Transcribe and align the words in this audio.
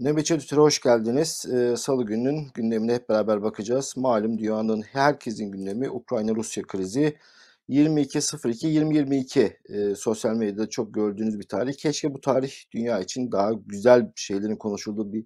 Nöbetçi 0.00 0.34
Editör'e 0.34 0.60
hoş 0.60 0.80
geldiniz. 0.80 1.46
Ee, 1.52 1.76
Salı 1.76 2.06
gününün 2.06 2.48
gündemine 2.54 2.94
hep 2.94 3.08
beraber 3.08 3.42
bakacağız. 3.42 3.94
Malum 3.96 4.38
dünyanın 4.38 4.82
herkesin 4.82 5.52
gündemi 5.52 5.90
Ukrayna-Rusya 5.90 6.62
krizi. 6.62 7.16
22.02.2022 7.68 9.56
e, 9.68 9.94
sosyal 9.94 10.36
medyada 10.36 10.68
çok 10.68 10.94
gördüğünüz 10.94 11.38
bir 11.38 11.48
tarih. 11.48 11.74
Keşke 11.74 12.14
bu 12.14 12.20
tarih 12.20 12.52
dünya 12.72 13.00
için 13.00 13.32
daha 13.32 13.52
güzel 13.52 14.12
şeylerin 14.16 14.56
konuşulduğu 14.56 15.12
bir 15.12 15.24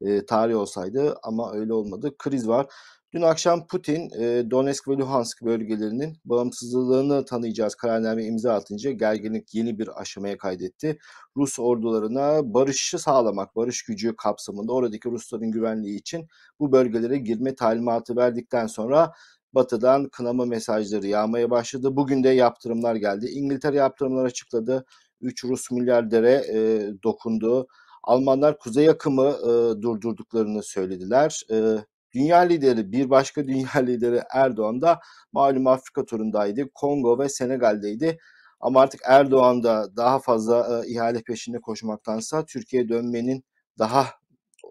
e, 0.00 0.26
tarih 0.26 0.56
olsaydı 0.56 1.16
ama 1.22 1.52
öyle 1.52 1.72
olmadı. 1.72 2.14
Kriz 2.18 2.48
var. 2.48 2.66
Dün 3.14 3.22
akşam 3.22 3.66
Putin 3.66 4.10
e, 4.20 4.50
Donetsk 4.50 4.88
ve 4.88 4.92
Luhansk 4.92 5.42
bölgelerinin 5.42 6.16
bağımsızlığını 6.24 7.24
tanıyacağız 7.24 7.74
kararname 7.74 8.24
imza 8.24 8.54
atınca 8.54 8.90
gerginlik 8.90 9.54
yeni 9.54 9.78
bir 9.78 10.00
aşamaya 10.00 10.38
kaydetti. 10.38 10.98
Rus 11.36 11.58
ordularına 11.58 12.54
barışı 12.54 12.98
sağlamak, 12.98 13.56
barış 13.56 13.82
gücü 13.82 14.16
kapsamında 14.16 14.72
oradaki 14.72 15.10
Rusların 15.10 15.50
güvenliği 15.50 15.98
için 15.98 16.28
bu 16.60 16.72
bölgelere 16.72 17.18
girme 17.18 17.54
talimatı 17.54 18.16
verdikten 18.16 18.66
sonra 18.66 19.12
Batı'dan 19.54 20.08
kınama 20.08 20.44
mesajları 20.44 21.06
yağmaya 21.06 21.50
başladı. 21.50 21.96
Bugün 21.96 22.24
de 22.24 22.28
yaptırımlar 22.28 22.94
geldi. 22.94 23.26
İngiltere 23.26 23.76
yaptırımlar 23.76 24.24
açıkladı. 24.24 24.84
3 25.20 25.44
Rus 25.44 25.70
milyardere 25.70 26.32
e, 26.52 26.90
dokundu. 27.02 27.66
Almanlar 28.02 28.58
kuzey 28.58 28.88
akımı 28.88 29.28
e, 29.28 29.82
durdurduklarını 29.82 30.62
söylediler. 30.62 31.42
E, 31.50 31.76
Dünya 32.14 32.38
lideri, 32.38 32.92
bir 32.92 33.10
başka 33.10 33.48
dünya 33.48 33.68
lideri 33.86 34.22
Erdoğan 34.34 34.82
da 34.82 35.00
malum 35.32 35.66
Afrika 35.66 36.04
turundaydı. 36.04 36.70
Kongo 36.74 37.18
ve 37.18 37.28
Senegal'deydi. 37.28 38.18
Ama 38.60 38.80
artık 38.80 39.00
Erdoğan 39.04 39.62
da 39.62 39.96
daha 39.96 40.18
fazla 40.18 40.82
e, 40.84 40.88
ihale 40.88 41.22
peşinde 41.22 41.60
koşmaktansa 41.60 42.44
Türkiye'ye 42.46 42.88
dönmenin 42.88 43.44
daha 43.78 44.06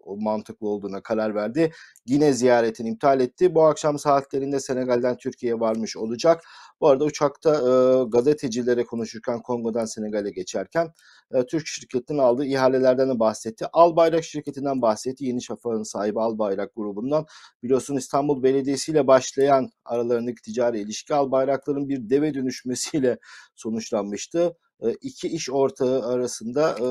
mantıklı 0.06 0.68
olduğuna 0.68 1.02
karar 1.04 1.36
verdi. 1.36 1.72
Yine 2.06 2.34
ziyaretini 2.34 2.90
iptal 2.90 3.20
etti. 3.20 3.56
Bu 3.56 3.64
akşam 3.64 4.00
saatlerinde 4.00 4.60
Senegal'den 4.60 5.18
Türkiye'ye 5.18 5.60
varmış 5.60 5.98
olacak. 5.98 6.44
Bu 6.82 6.88
arada 6.88 7.04
uçakta 7.04 7.56
e, 7.56 8.04
gazetecilere 8.10 8.86
konuşurken 8.86 9.42
Kongo'dan 9.42 9.86
Senegal'e 9.86 10.32
geçerken 10.32 10.88
e, 11.34 11.46
Türk 11.46 11.68
şirketinin 11.68 12.18
aldığı 12.18 12.46
ihalelerden 12.46 13.10
de 13.10 13.20
bahsetti. 13.20 13.66
Albayrak 13.74 14.24
şirketinden 14.24 14.82
bahsetti. 14.82 15.26
Yeni 15.26 15.44
Şafak'ın 15.44 15.84
sahibi 15.84 16.20
Albayrak 16.22 16.76
grubundan. 16.76 17.26
Biliyorsun 17.64 17.96
İstanbul 17.96 18.44
Belediyesi 18.44 18.92
ile 18.92 19.08
başlayan 19.08 19.70
aralarındaki 19.86 20.42
ticari 20.42 20.80
ilişki 20.80 21.14
Albayrakların 21.14 21.90
bir 21.90 22.10
deve 22.10 22.34
dönüşmesiyle 22.34 23.18
sonuçlanmıştı. 23.56 24.58
E, 24.82 24.92
iki 25.02 25.28
iş 25.28 25.50
ortağı 25.50 26.08
arasında 26.08 26.72
e, 26.72 26.86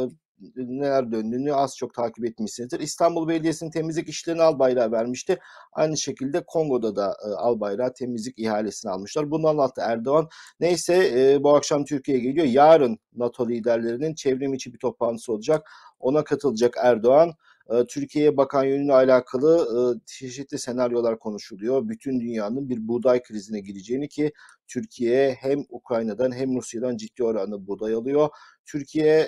neler 0.56 1.12
döndüğünü 1.12 1.54
az 1.54 1.76
çok 1.76 1.94
takip 1.94 2.24
etmişsinizdir. 2.24 2.80
İstanbul 2.80 3.28
Belediyesi'nin 3.28 3.70
temizlik 3.70 4.08
işlerini 4.08 4.42
al 4.42 4.58
bayrağı 4.58 4.92
vermişti. 4.92 5.38
Aynı 5.72 5.96
şekilde 5.96 6.44
Kongo'da 6.46 6.96
da 6.96 7.16
e, 7.26 7.28
al 7.28 7.60
bayrağı 7.60 7.92
temizlik 7.94 8.38
ihalesini 8.38 8.92
almışlar. 8.92 9.30
Bunu 9.30 9.48
anlattı 9.48 9.80
Erdoğan. 9.84 10.28
Neyse 10.60 11.10
e, 11.14 11.42
bu 11.42 11.54
akşam 11.56 11.84
Türkiye'ye 11.84 12.22
geliyor. 12.22 12.46
Yarın 12.46 12.98
NATO 13.16 13.48
liderlerinin 13.48 14.14
çevrim 14.14 14.54
içi 14.54 14.72
bir 14.72 14.78
toplantısı 14.78 15.32
olacak. 15.32 15.70
Ona 16.00 16.24
katılacak 16.24 16.74
Erdoğan. 16.78 17.32
E, 17.70 17.86
Türkiye'ye 17.86 18.36
bakan 18.36 18.64
yönüyle 18.64 18.92
alakalı 18.92 19.68
e, 19.76 19.80
çeşitli 20.06 20.58
senaryolar 20.58 21.18
konuşuluyor. 21.18 21.88
Bütün 21.88 22.20
dünyanın 22.20 22.68
bir 22.68 22.88
buğday 22.88 23.22
krizine 23.22 23.60
gireceğini 23.60 24.08
ki 24.08 24.32
Türkiye 24.68 25.32
hem 25.32 25.64
Ukrayna'dan 25.68 26.32
hem 26.32 26.56
Rusya'dan 26.56 26.96
ciddi 26.96 27.24
oranda 27.24 27.66
buğday 27.66 27.94
alıyor. 27.94 28.28
Türkiye 28.66 29.20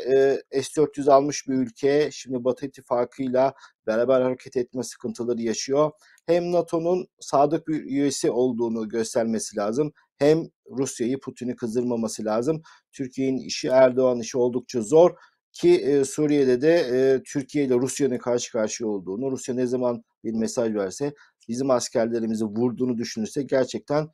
e, 0.53 0.63
S-400 0.63 1.11
almış 1.11 1.49
bir 1.49 1.55
ülke. 1.55 2.11
Şimdi 2.13 2.45
Batı 2.45 2.67
ittifakıyla 2.67 3.55
beraber 3.87 4.21
hareket 4.21 4.57
etme 4.57 4.83
sıkıntıları 4.83 5.43
yaşıyor. 5.43 5.91
Hem 6.27 6.53
NATO'nun 6.53 7.07
sadık 7.21 7.69
bir 7.69 7.85
üyesi 7.85 8.31
olduğunu 8.31 8.89
göstermesi 8.89 9.57
lazım. 9.57 9.93
Hem 10.19 10.49
Rusya'yı 10.71 11.21
Putin'i 11.21 11.57
kızdırmaması 11.57 12.25
lazım. 12.25 12.63
Türkiye'nin 12.93 13.39
işi 13.39 13.69
Erdoğan 13.69 14.21
işi 14.21 14.39
oldukça 14.39 14.81
zor 14.81 15.11
ki 15.53 15.77
e, 15.77 16.05
Suriye'de 16.05 16.61
de 16.61 16.75
e, 16.75 17.23
Türkiye 17.23 17.65
ile 17.65 17.75
Rusya'nın 17.75 18.19
karşı 18.19 18.53
karşıya 18.53 18.91
olduğunu, 18.91 19.31
Rusya 19.31 19.55
ne 19.55 19.67
zaman 19.67 20.05
bir 20.25 20.33
mesaj 20.33 20.75
verse 20.75 21.15
bizim 21.49 21.71
askerlerimizi 21.71 22.45
vurduğunu 22.45 22.99
düşünürse 22.99 23.43
gerçekten 23.43 24.09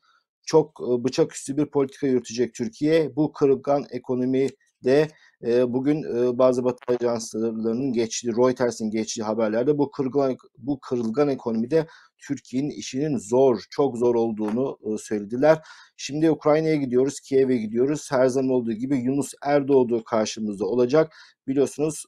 çok 0.45 0.81
e, 0.81 1.03
bıçak 1.03 1.35
üstü 1.35 1.57
bir 1.57 1.65
politika 1.65 2.07
yürütecek 2.07 2.53
Türkiye. 2.53 3.15
Bu 3.15 3.33
kırılgan 3.33 3.85
ekonomi 3.91 4.47
de 4.83 5.07
e, 5.45 5.73
bugün 5.73 6.03
e, 6.03 6.37
bazı 6.37 6.63
Batı 6.63 6.93
ajanslarının 6.93 7.93
geçtiği, 7.93 8.37
Reuters'in 8.37 8.91
geçtiği 8.91 9.23
haberlerde 9.23 9.77
bu 9.77 9.91
kırılgan, 9.91 10.37
bu 10.57 10.79
kırılgan 10.79 11.29
ekonomide 11.29 11.87
Türkiye'nin 12.27 12.69
işinin 12.69 13.17
zor, 13.17 13.61
çok 13.69 13.97
zor 13.97 14.15
olduğunu 14.15 14.77
söylediler. 14.99 15.59
Şimdi 15.97 16.31
Ukrayna'ya 16.31 16.75
gidiyoruz, 16.75 17.19
Kiev'e 17.19 17.57
gidiyoruz. 17.57 18.11
Her 18.11 18.27
zaman 18.27 18.49
olduğu 18.49 18.73
gibi 18.73 18.97
Yunus 18.97 19.33
Erdoğdu 19.43 20.03
karşımızda 20.03 20.65
olacak. 20.65 21.13
Biliyorsunuz 21.47 22.05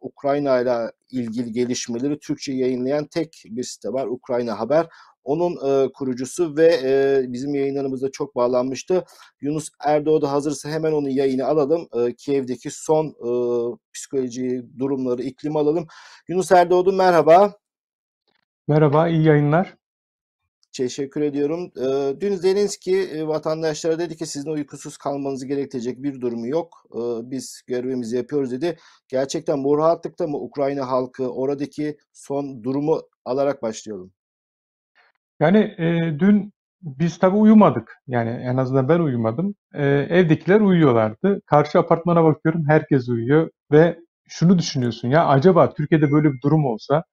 Ukrayna 0.00 0.60
ile 0.60 0.92
ilgili 1.10 1.52
gelişmeleri 1.52 2.18
Türkçe 2.18 2.52
yayınlayan 2.52 3.06
tek 3.06 3.42
bir 3.46 3.62
site 3.62 3.88
var, 3.92 4.06
Ukrayna 4.06 4.58
Haber. 4.58 4.86
Onun 5.24 5.52
e, 5.52 5.92
kurucusu 5.92 6.56
ve 6.56 6.80
e, 6.84 7.24
bizim 7.32 7.54
yayınlarımızda 7.54 8.10
çok 8.10 8.36
bağlanmıştı. 8.36 9.04
Yunus 9.40 9.68
Erdoğdu 9.80 10.26
hazırsa 10.26 10.68
hemen 10.68 10.92
onun 10.92 11.08
yayını 11.08 11.46
alalım. 11.46 11.88
E, 11.94 12.14
Kiev'deki 12.14 12.70
son 12.70 13.06
e, 13.06 13.30
psikoloji 13.92 14.62
durumları, 14.78 15.22
iklim 15.22 15.56
alalım. 15.56 15.86
Yunus 16.28 16.52
Erdoğdu 16.52 16.92
merhaba. 16.92 17.54
Merhaba, 18.70 19.08
iyi 19.08 19.22
yayınlar. 19.22 19.74
Teşekkür 20.76 21.20
ediyorum. 21.20 21.72
E, 21.76 22.20
dün 22.20 22.34
Zelenski 22.34 22.96
e, 22.96 23.26
vatandaşlara 23.26 23.98
dedi 23.98 24.16
ki 24.16 24.26
sizin 24.26 24.50
uykusuz 24.50 24.96
kalmanızı 24.96 25.46
gerektirecek 25.46 26.02
bir 26.02 26.20
durumu 26.20 26.46
yok. 26.46 26.84
E, 26.94 27.00
biz 27.30 27.62
görevimizi 27.66 28.16
yapıyoruz 28.16 28.52
dedi. 28.52 28.76
Gerçekten 29.08 29.64
bu 29.64 29.78
rahatlıkta 29.78 30.26
mı 30.26 30.36
Ukrayna 30.36 30.88
halkı 30.88 31.32
oradaki 31.32 31.96
son 32.12 32.64
durumu 32.64 33.00
alarak 33.24 33.62
başlayalım. 33.62 34.12
Yani 35.40 35.58
e, 35.58 36.18
dün 36.18 36.52
biz 36.82 37.18
tabii 37.18 37.36
uyumadık. 37.36 37.96
Yani 38.06 38.30
en 38.30 38.56
azından 38.56 38.88
ben 38.88 39.00
uyumadım. 39.00 39.54
E, 39.74 39.84
evdekiler 39.86 40.60
uyuyorlardı. 40.60 41.40
Karşı 41.46 41.78
apartmana 41.78 42.24
bakıyorum 42.24 42.64
herkes 42.68 43.08
uyuyor 43.08 43.50
ve 43.72 43.98
şunu 44.28 44.58
düşünüyorsun 44.58 45.08
ya 45.08 45.26
acaba 45.26 45.74
Türkiye'de 45.74 46.12
böyle 46.12 46.32
bir 46.32 46.40
durum 46.40 46.66
olsa 46.66 47.04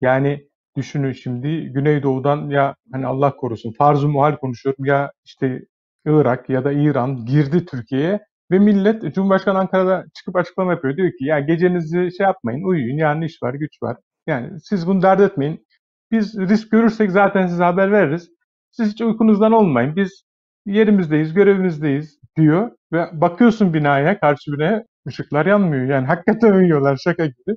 yani 0.00 0.48
düşünün 0.76 1.12
şimdi 1.12 1.72
Güneydoğu'dan 1.72 2.50
ya 2.50 2.74
hani 2.92 3.06
Allah 3.06 3.36
korusun 3.36 3.72
farz-ı 3.72 4.08
muhal 4.08 4.36
konuşuyorum 4.36 4.84
ya 4.84 5.12
işte 5.24 5.60
Irak 6.06 6.50
ya 6.50 6.64
da 6.64 6.72
İran 6.72 7.26
girdi 7.26 7.66
Türkiye'ye 7.66 8.20
ve 8.50 8.58
millet 8.58 9.14
Cumhurbaşkanı 9.14 9.58
Ankara'da 9.58 10.04
çıkıp 10.14 10.36
açıklama 10.36 10.72
yapıyor. 10.72 10.96
Diyor 10.96 11.08
ki 11.08 11.24
ya 11.24 11.40
gecenizi 11.40 12.16
şey 12.16 12.24
yapmayın 12.24 12.64
uyuyun 12.64 12.96
yani 12.96 13.26
iş 13.26 13.42
var 13.42 13.54
güç 13.54 13.82
var. 13.82 13.96
Yani 14.26 14.60
siz 14.60 14.86
bunu 14.86 15.02
dert 15.02 15.20
etmeyin. 15.20 15.66
Biz 16.10 16.38
risk 16.38 16.70
görürsek 16.70 17.10
zaten 17.10 17.46
size 17.46 17.64
haber 17.64 17.92
veririz. 17.92 18.30
Siz 18.70 18.92
hiç 18.92 19.00
uykunuzdan 19.00 19.52
olmayın. 19.52 19.96
Biz 19.96 20.24
yerimizdeyiz, 20.66 21.34
görevimizdeyiz 21.34 22.18
diyor. 22.36 22.70
Ve 22.92 23.08
bakıyorsun 23.20 23.74
binaya, 23.74 24.20
karşı 24.20 24.52
binaya 24.52 24.84
ışıklar 25.08 25.46
yanmıyor. 25.46 25.84
Yani 25.84 26.06
hakikaten 26.06 26.52
uyuyorlar 26.52 26.96
şaka 27.04 27.26
gibi. 27.26 27.56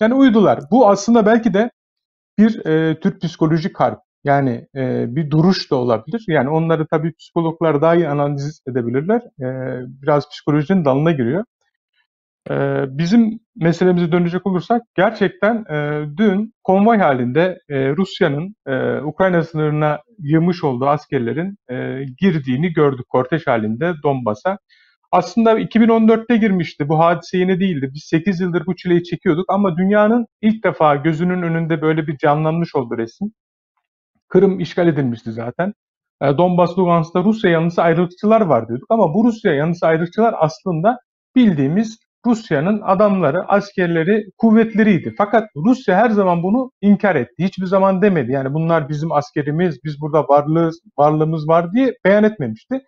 Yani 0.00 0.14
uyudular. 0.14 0.60
Bu 0.70 0.88
aslında 0.88 1.26
belki 1.26 1.54
de 1.54 1.70
bir 2.38 2.66
e, 2.66 3.00
tür 3.00 3.18
psikolojik 3.18 3.80
harp. 3.80 3.98
Yani 4.24 4.66
e, 4.76 5.16
bir 5.16 5.30
duruş 5.30 5.70
da 5.70 5.76
olabilir. 5.76 6.24
Yani 6.28 6.48
onları 6.48 6.86
tabii 6.86 7.12
psikologlar 7.12 7.82
daha 7.82 7.94
iyi 7.94 8.08
analiz 8.08 8.62
edebilirler. 8.70 9.20
E, 9.40 9.46
biraz 10.02 10.28
psikolojinin 10.30 10.84
dalına 10.84 11.12
giriyor. 11.12 11.44
Ee, 12.50 12.84
bizim 12.88 13.40
meselemize 13.56 14.12
dönecek 14.12 14.46
olursak 14.46 14.82
gerçekten 14.94 15.64
e, 15.70 16.06
dün 16.16 16.54
konvoy 16.64 16.98
halinde 16.98 17.58
e, 17.68 17.96
Rusya'nın 17.96 18.54
e, 18.66 19.00
Ukrayna 19.00 19.42
sınırına 19.42 19.98
yığmış 20.18 20.64
olduğu 20.64 20.86
askerlerin 20.86 21.56
e, 21.70 22.04
girdiğini 22.20 22.72
gördük 22.72 23.08
kortej 23.08 23.46
halinde 23.46 23.92
Donbas'a. 24.02 24.58
Aslında 25.12 25.60
2014'te 25.60 26.36
girmişti. 26.36 26.88
Bu 26.88 26.98
hadise 26.98 27.38
yeni 27.38 27.60
değildi. 27.60 27.90
Biz 27.94 28.04
8 28.04 28.40
yıldır 28.40 28.66
bu 28.66 28.76
çileyi 28.76 29.04
çekiyorduk 29.04 29.44
ama 29.48 29.76
dünyanın 29.76 30.26
ilk 30.42 30.64
defa 30.64 30.96
gözünün 30.96 31.42
önünde 31.42 31.82
böyle 31.82 32.06
bir 32.06 32.18
canlanmış 32.18 32.74
oldu 32.74 32.98
resim. 32.98 33.32
Kırım 34.28 34.60
işgal 34.60 34.88
edilmişti 34.88 35.32
zaten. 35.32 35.72
E, 36.22 36.38
Donbas, 36.38 36.78
Lugansk'ta 36.78 37.24
Rusya 37.24 37.50
yanlısı 37.50 37.82
ayrılıkçılar 37.82 38.40
var 38.40 38.68
diyorduk 38.68 38.86
ama 38.90 39.14
bu 39.14 39.24
Rusya 39.24 39.54
yanlısı 39.54 39.86
ayrılıkçılar 39.86 40.34
aslında 40.38 40.98
bildiğimiz 41.36 41.98
Rusya'nın 42.26 42.80
adamları, 42.80 43.44
askerleri, 43.48 44.24
kuvvetleriydi. 44.38 45.14
Fakat 45.18 45.48
Rusya 45.56 45.96
her 45.96 46.10
zaman 46.10 46.42
bunu 46.42 46.70
inkar 46.80 47.16
etti. 47.16 47.44
Hiçbir 47.44 47.66
zaman 47.66 48.02
demedi. 48.02 48.32
Yani 48.32 48.54
bunlar 48.54 48.88
bizim 48.88 49.12
askerimiz, 49.12 49.78
biz 49.84 50.00
burada 50.00 50.28
varlığız, 50.28 50.80
varlığımız 50.98 51.48
var 51.48 51.72
diye 51.72 51.94
beyan 52.04 52.24
etmemişti. 52.24 52.80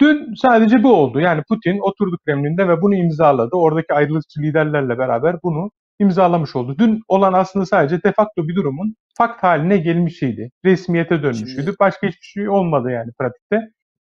Dün 0.00 0.34
sadece 0.34 0.82
bu 0.82 0.94
oldu. 0.94 1.20
Yani 1.20 1.42
Putin 1.48 1.78
oturdu 1.78 2.16
Kremlin'de 2.24 2.68
ve 2.68 2.82
bunu 2.82 2.94
imzaladı. 2.94 3.56
Oradaki 3.56 3.94
ayrılıkçı 3.94 4.40
liderlerle 4.40 4.98
beraber 4.98 5.36
bunu 5.42 5.70
imzalamış 6.00 6.56
oldu. 6.56 6.76
Dün 6.78 7.00
olan 7.08 7.32
aslında 7.32 7.66
sadece 7.66 8.02
de 8.02 8.12
facto 8.12 8.48
bir 8.48 8.54
durumun 8.56 8.94
fakt 9.18 9.42
haline 9.42 9.76
gelmişiydi. 9.78 10.50
Resmiyete 10.64 11.22
dönmüşüydü. 11.22 11.52
Şimdi 11.64 11.76
Başka 11.80 12.06
hiçbir 12.06 12.26
şey 12.26 12.48
olmadı 12.48 12.90
yani 12.90 13.10
pratikte. 13.18 13.60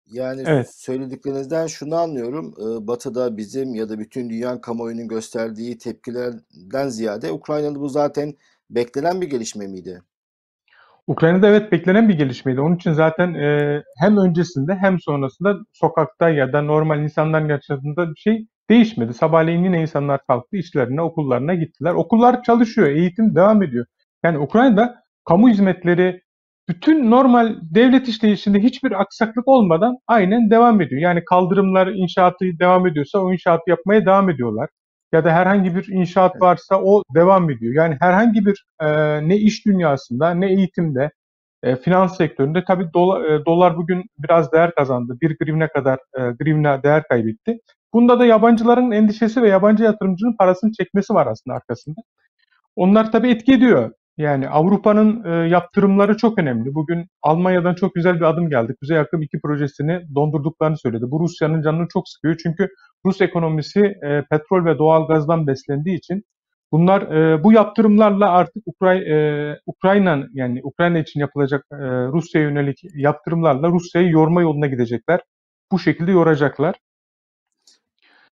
yani 0.07 0.43
Evet. 0.45 0.75
söylediklerinizden 0.75 1.67
şunu 1.67 1.95
anlıyorum. 1.95 2.53
Ee, 2.59 2.87
Batı'da 2.87 3.37
bizim 3.37 3.75
ya 3.75 3.89
da 3.89 3.99
bütün 3.99 4.29
dünya 4.29 4.61
kamuoyunun 4.61 5.07
gösterdiği 5.07 5.77
tepkilerden 5.77 6.89
ziyade 6.89 7.31
Ukrayna'da 7.31 7.79
bu 7.79 7.89
zaten 7.89 8.33
beklenen 8.69 9.21
bir 9.21 9.29
gelişme 9.29 9.67
miydi? 9.67 10.01
Ukrayna'da 11.07 11.47
evet 11.47 11.71
beklenen 11.71 12.09
bir 12.09 12.17
gelişmeydi. 12.17 12.61
Onun 12.61 12.75
için 12.75 12.91
zaten 12.91 13.33
e, 13.33 13.83
hem 13.99 14.17
öncesinde 14.17 14.75
hem 14.75 14.99
sonrasında 14.99 15.55
sokakta 15.73 16.29
ya 16.29 16.53
da 16.53 16.61
normal 16.61 17.03
insanların 17.03 17.49
yaşadığında 17.49 18.09
bir 18.09 18.19
şey 18.19 18.47
değişmedi. 18.69 19.13
Sabahleyin 19.13 19.63
yine 19.63 19.81
insanlar 19.81 20.21
kalktı, 20.27 20.57
işlerine, 20.57 21.01
okullarına 21.01 21.53
gittiler. 21.55 21.93
Okullar 21.93 22.43
çalışıyor, 22.43 22.87
eğitim 22.87 23.35
devam 23.35 23.63
ediyor. 23.63 23.85
Yani 24.23 24.39
Ukrayna'da 24.39 24.95
kamu 25.27 25.49
hizmetleri 25.49 26.21
bütün 26.69 27.11
normal 27.11 27.55
devlet 27.61 28.07
işleyişinde 28.07 28.59
hiçbir 28.59 29.01
aksaklık 29.01 29.47
olmadan 29.47 29.95
aynen 30.07 30.49
devam 30.49 30.81
ediyor. 30.81 31.01
Yani 31.01 31.25
kaldırımlar 31.25 31.87
inşaatı 31.87 32.45
devam 32.59 32.87
ediyorsa 32.87 33.19
o 33.19 33.33
inşaatı 33.33 33.69
yapmaya 33.69 34.05
devam 34.05 34.29
ediyorlar. 34.29 34.69
Ya 35.13 35.25
da 35.25 35.31
herhangi 35.31 35.75
bir 35.75 35.87
inşaat 35.87 36.41
varsa 36.41 36.81
o 36.83 37.03
devam 37.15 37.49
ediyor. 37.49 37.73
Yani 37.73 37.97
herhangi 38.01 38.45
bir 38.45 38.65
e, 38.81 38.87
ne 39.29 39.37
iş 39.37 39.65
dünyasında 39.65 40.31
ne 40.33 40.47
eğitimde 40.51 41.11
e, 41.63 41.75
finans 41.75 42.17
sektöründe 42.17 42.63
tabii 42.67 42.93
dola, 42.93 43.27
e, 43.27 43.45
dolar 43.45 43.77
bugün 43.77 44.03
biraz 44.17 44.51
değer 44.51 44.75
kazandı. 44.75 45.17
Bir 45.21 45.37
grivne 45.37 45.67
kadar 45.67 45.99
e, 46.17 46.21
grivne 46.39 46.83
değer 46.83 47.03
kaybetti. 47.03 47.59
Bunda 47.93 48.19
da 48.19 48.25
yabancıların 48.25 48.91
endişesi 48.91 49.41
ve 49.41 49.49
yabancı 49.49 49.83
yatırımcının 49.83 50.35
parasını 50.37 50.71
çekmesi 50.71 51.13
var 51.13 51.27
aslında 51.27 51.55
arkasında. 51.57 52.01
Onlar 52.75 53.11
tabii 53.11 53.29
etki 53.29 53.53
ediyor. 53.53 53.91
Yani 54.17 54.49
Avrupa'nın 54.49 55.23
e, 55.25 55.49
yaptırımları 55.49 56.17
çok 56.17 56.39
önemli. 56.39 56.75
Bugün 56.75 57.07
Almanya'dan 57.21 57.75
çok 57.75 57.95
güzel 57.95 58.15
bir 58.15 58.25
adım 58.25 58.49
geldi. 58.49 58.75
Kuzey 58.79 58.99
Akım 58.99 59.21
2 59.21 59.39
projesini 59.39 60.01
dondurduklarını 60.15 60.77
söyledi. 60.77 61.05
Bu 61.07 61.19
Rusya'nın 61.19 61.61
canını 61.61 61.87
çok 61.93 62.09
sıkıyor. 62.09 62.35
Çünkü 62.43 62.69
Rus 63.05 63.21
ekonomisi 63.21 63.79
e, 63.79 64.23
petrol 64.29 64.65
ve 64.65 64.77
doğal 64.77 65.07
gazdan 65.07 65.47
beslendiği 65.47 65.97
için 65.97 66.23
bunlar 66.71 67.01
e, 67.01 67.43
bu 67.43 67.53
yaptırımlarla 67.53 68.31
artık 68.31 68.63
Ukray 68.65 68.97
e, 68.97 69.59
Ukrayna 69.65 70.27
yani 70.33 70.59
Ukrayna 70.63 70.99
için 70.99 71.19
yapılacak 71.19 71.65
e, 71.71 71.77
Rusya'ya 72.07 72.49
yönelik 72.49 72.79
yaptırımlarla 72.95 73.67
Rusya'yı 73.69 74.09
yorma 74.09 74.41
yoluna 74.41 74.67
gidecekler. 74.67 75.19
Bu 75.71 75.79
şekilde 75.79 76.11
yoracaklar. 76.11 76.75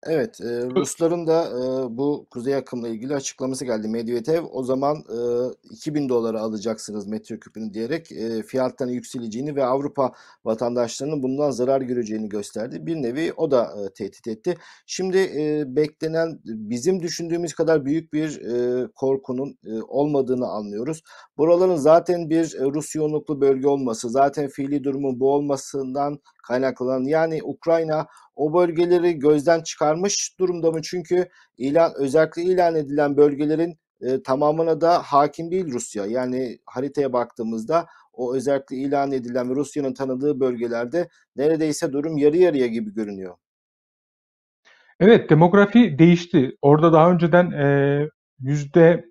Evet, 0.06 0.40
e, 0.40 0.44
Rusların 0.76 1.26
da 1.26 1.44
e, 1.48 1.96
bu 1.96 2.26
Kuzey 2.30 2.54
Akım'la 2.54 2.88
ilgili 2.88 3.14
açıklaması 3.14 3.64
geldi. 3.64 3.88
Medvedev 3.88 4.44
o 4.52 4.62
zaman 4.62 4.96
e, 4.96 5.18
2000 5.70 6.08
dolara 6.08 6.40
alacaksınız 6.40 7.06
metreküpünü 7.06 7.74
diyerek 7.74 8.12
e, 8.12 8.42
fiyatların 8.42 8.90
yükseleceğini 8.90 9.56
ve 9.56 9.64
Avrupa 9.64 10.12
vatandaşlarının 10.44 11.22
bundan 11.22 11.50
zarar 11.50 11.80
göreceğini 11.80 12.28
gösterdi. 12.28 12.86
Bir 12.86 12.96
nevi 12.96 13.32
o 13.36 13.50
da 13.50 13.64
e, 13.64 13.92
tehdit 13.92 14.28
etti. 14.28 14.56
Şimdi 14.86 15.18
e, 15.18 15.64
beklenen 15.76 16.40
bizim 16.44 17.02
düşündüğümüz 17.02 17.54
kadar 17.54 17.84
büyük 17.84 18.12
bir 18.12 18.40
e, 18.40 18.86
korkunun 18.94 19.58
e, 19.66 19.82
olmadığını 19.82 20.46
anlıyoruz. 20.46 21.02
Buraların 21.38 21.76
zaten 21.76 22.30
bir 22.30 22.54
e, 22.54 22.64
Rus 22.64 22.94
yoğunluklu 22.94 23.40
bölge 23.40 23.68
olması, 23.68 24.10
zaten 24.10 24.48
fiili 24.48 24.84
durumun 24.84 25.20
bu 25.20 25.32
olmasından 25.32 26.20
kaynaklanan 26.42 27.04
yani 27.04 27.40
Ukrayna 27.42 28.06
o 28.36 28.54
bölgeleri 28.54 29.18
gözden 29.18 29.62
çıkarmış 29.62 30.36
durumda 30.38 30.70
mı? 30.70 30.82
Çünkü 30.82 31.28
ilan 31.56 31.92
özellikle 31.96 32.42
ilan 32.42 32.74
edilen 32.74 33.16
bölgelerin 33.16 33.78
e, 34.00 34.22
tamamına 34.22 34.80
da 34.80 35.02
hakim 35.02 35.50
değil 35.50 35.72
Rusya. 35.72 36.06
Yani 36.06 36.58
haritaya 36.66 37.12
baktığımızda 37.12 37.86
o 38.12 38.34
özellikle 38.34 38.76
ilan 38.76 39.12
edilen 39.12 39.50
ve 39.50 39.54
Rusya'nın 39.54 39.94
tanıdığı 39.94 40.40
bölgelerde 40.40 41.08
neredeyse 41.36 41.92
durum 41.92 42.16
yarı 42.16 42.36
yarıya 42.36 42.66
gibi 42.66 42.94
görünüyor. 42.94 43.36
Evet, 45.00 45.30
demografi 45.30 45.98
değişti. 45.98 46.56
Orada 46.62 46.92
daha 46.92 47.10
önceden 47.10 47.50
e, 47.50 48.08
yüzde 48.40 49.04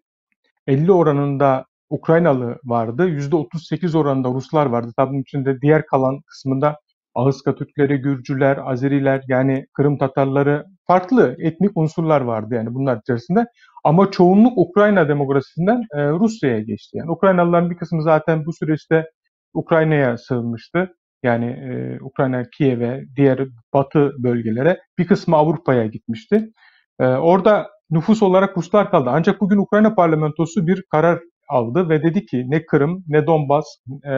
50 0.67 0.91
oranında 0.91 1.65
Ukraynalı 1.89 2.59
vardı. 2.63 3.09
%38 3.09 3.97
oranında 3.97 4.29
Ruslar 4.29 4.65
vardı. 4.65 4.93
Tabii 4.97 5.09
bunun 5.09 5.21
içinde 5.21 5.61
diğer 5.61 5.85
kalan 5.85 6.21
kısmında 6.21 6.79
Ağızka 7.15 7.55
Türkleri, 7.55 7.97
Gürcüler, 7.97 8.59
Azeriler 8.65 9.23
yani 9.27 9.65
Kırım 9.73 9.97
Tatarları 9.97 10.65
farklı 10.87 11.35
etnik 11.39 11.77
unsurlar 11.77 12.21
vardı 12.21 12.55
yani 12.55 12.73
bunlar 12.73 12.97
içerisinde. 12.97 13.45
Ama 13.83 14.11
çoğunluk 14.11 14.57
Ukrayna 14.57 15.09
demografisinden 15.09 15.81
e, 15.95 16.09
Rusya'ya 16.09 16.59
geçti. 16.59 16.97
Yani 16.97 17.11
Ukraynalıların 17.11 17.69
bir 17.69 17.77
kısmı 17.77 18.03
zaten 18.03 18.45
bu 18.45 18.53
süreçte 18.53 19.05
Ukrayna'ya 19.53 20.17
sığınmıştı. 20.17 20.95
Yani 21.23 21.45
e, 21.45 21.99
Ukrayna, 22.01 22.43
Kiev'e, 22.57 23.03
diğer 23.15 23.47
batı 23.73 24.11
bölgelere. 24.23 24.79
Bir 24.97 25.07
kısmı 25.07 25.35
Avrupa'ya 25.35 25.85
gitmişti. 25.85 26.49
E, 26.99 27.05
orada 27.05 27.67
nüfus 27.89 28.23
olarak 28.23 28.57
Ruslar 28.57 28.91
kaldı. 28.91 29.09
Ancak 29.13 29.41
bugün 29.41 29.57
Ukrayna 29.57 29.95
parlamentosu 29.95 30.67
bir 30.67 30.83
karar 30.91 31.19
aldı 31.51 31.89
ve 31.89 32.03
dedi 32.03 32.25
ki 32.25 32.45
ne 32.47 32.65
Kırım, 32.65 33.03
ne 33.07 33.27
Donbas, 33.27 33.65
e, 34.03 34.13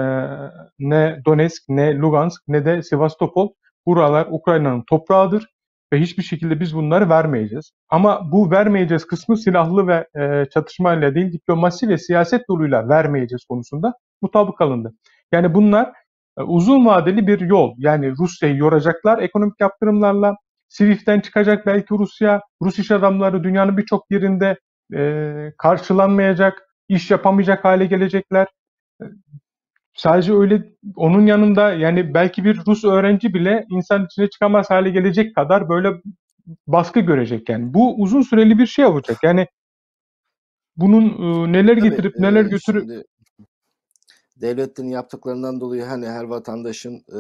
ne 0.80 1.20
Donetsk, 1.26 1.64
ne 1.70 1.98
Lugansk, 1.98 2.44
ne 2.48 2.66
de 2.66 2.84
Sevastopol 2.84 3.50
buralar 3.86 4.28
Ukrayna'nın 4.32 4.84
toprağıdır 4.90 5.48
ve 5.94 6.00
hiçbir 6.00 6.24
şekilde 6.24 6.60
biz 6.60 6.76
bunları 6.76 7.10
vermeyeceğiz. 7.10 7.72
Ama 7.90 8.32
bu 8.32 8.52
vermeyeceğiz 8.52 9.08
kısmı 9.08 9.38
silahlı 9.38 9.88
ve 9.88 10.08
e, 10.22 10.46
çatışmayla 10.50 11.16
değil 11.16 11.32
diplomasi 11.32 11.90
ve 11.90 11.98
siyaset 11.98 12.42
yoluyla 12.50 12.90
vermeyeceğiz 12.90 13.46
konusunda 13.46 13.94
mutabık 14.22 14.62
alındı. 14.62 14.94
Yani 15.32 15.54
bunlar 15.54 15.94
e, 16.38 16.42
uzun 16.42 16.86
vadeli 16.86 17.28
bir 17.28 17.40
yol. 17.40 17.74
Yani 17.78 18.12
Rusya'yı 18.20 18.58
yoracaklar 18.58 19.20
ekonomik 19.20 19.60
yaptırımlarla. 19.60 20.36
Swift'ten 20.70 21.20
çıkacak 21.20 21.66
belki 21.66 21.94
Rusya. 21.94 22.42
Rus 22.62 22.80
iş 22.80 22.92
adamları 22.92 23.44
dünyanın 23.44 23.78
birçok 23.78 24.12
yerinde 24.12 24.58
e, 24.96 25.54
karşılanmayacak 25.58 26.73
iş 26.90 27.12
yapamayacak 27.12 27.66
hale 27.66 27.86
gelecekler. 27.86 28.48
Sadece 29.96 30.34
öyle 30.34 30.64
onun 30.96 31.26
yanında 31.26 31.74
yani 31.74 32.14
belki 32.14 32.44
bir 32.44 32.66
Rus 32.68 32.84
öğrenci 32.84 33.34
bile 33.34 33.66
insan 33.70 34.06
içine 34.06 34.30
çıkamaz 34.30 34.70
hale 34.70 34.90
gelecek 34.90 35.36
kadar 35.36 35.70
böyle 35.70 36.02
baskı 36.68 37.00
görecek 37.00 37.50
yani. 37.50 37.74
Bu 37.74 37.96
uzun 37.96 38.22
süreli 38.22 38.58
bir 38.58 38.66
şey 38.66 38.86
olacak. 38.86 39.18
Yani 39.24 39.48
bunun 40.78 41.06
e, 41.06 41.52
neler 41.52 41.80
Tabii, 41.80 41.90
getirip 41.90 42.20
neler 42.20 42.46
e, 42.46 42.50
götürüp 42.50 42.82
şimdi 42.82 43.04
devletlerin 44.42 44.90
yaptıklarından 44.90 45.62
dolayı 45.62 45.84
hani 45.84 46.08
her 46.08 46.24
vatandaşın 46.24 46.96
e, 46.96 47.20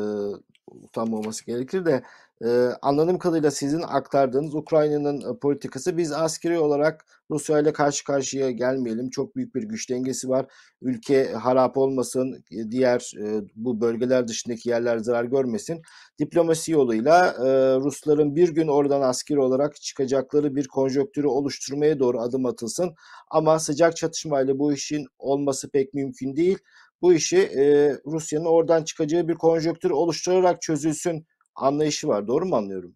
utanmaması 0.67 1.45
gerekir 1.45 1.85
de 1.85 2.03
e, 2.45 2.69
anladığım 2.81 3.19
kadarıyla 3.19 3.51
sizin 3.51 3.81
aktardığınız 3.81 4.55
Ukrayna'nın 4.55 5.33
e, 5.33 5.39
politikası 5.39 5.97
biz 5.97 6.11
askeri 6.11 6.59
olarak 6.59 7.05
Rusya 7.31 7.59
ile 7.59 7.73
karşı 7.73 8.03
karşıya 8.03 8.51
gelmeyelim. 8.51 9.09
Çok 9.09 9.35
büyük 9.35 9.55
bir 9.55 9.63
güç 9.63 9.89
dengesi 9.89 10.29
var. 10.29 10.45
Ülke 10.81 11.31
harap 11.31 11.77
olmasın, 11.77 12.43
e, 12.51 12.71
diğer 12.71 13.11
e, 13.21 13.41
bu 13.55 13.81
bölgeler 13.81 14.27
dışındaki 14.27 14.69
yerler 14.69 14.97
zarar 14.97 15.25
görmesin. 15.25 15.81
Diplomasi 16.19 16.71
yoluyla 16.71 17.27
e, 17.27 17.75
Rusların 17.79 18.35
bir 18.35 18.49
gün 18.49 18.67
oradan 18.67 19.01
askeri 19.01 19.39
olarak 19.39 19.75
çıkacakları 19.75 20.55
bir 20.55 20.67
konjonktürü 20.67 21.27
oluşturmaya 21.27 21.99
doğru 21.99 22.21
adım 22.21 22.45
atılsın. 22.45 22.95
Ama 23.31 23.59
sıcak 23.59 23.95
çatışmayla 23.97 24.59
bu 24.59 24.73
işin 24.73 25.05
olması 25.19 25.69
pek 25.69 25.93
mümkün 25.93 26.35
değil 26.35 26.57
bu 27.03 27.13
işi 27.13 27.37
e, 27.37 27.93
Rusya'nın 28.05 28.45
oradan 28.45 28.83
çıkacağı 28.83 29.27
bir 29.27 29.35
konjonktür 29.35 29.91
oluşturarak 29.91 30.61
çözülsün 30.61 31.25
anlayışı 31.55 32.07
var. 32.07 32.27
Doğru 32.27 32.45
mu 32.45 32.55
anlıyorum? 32.55 32.95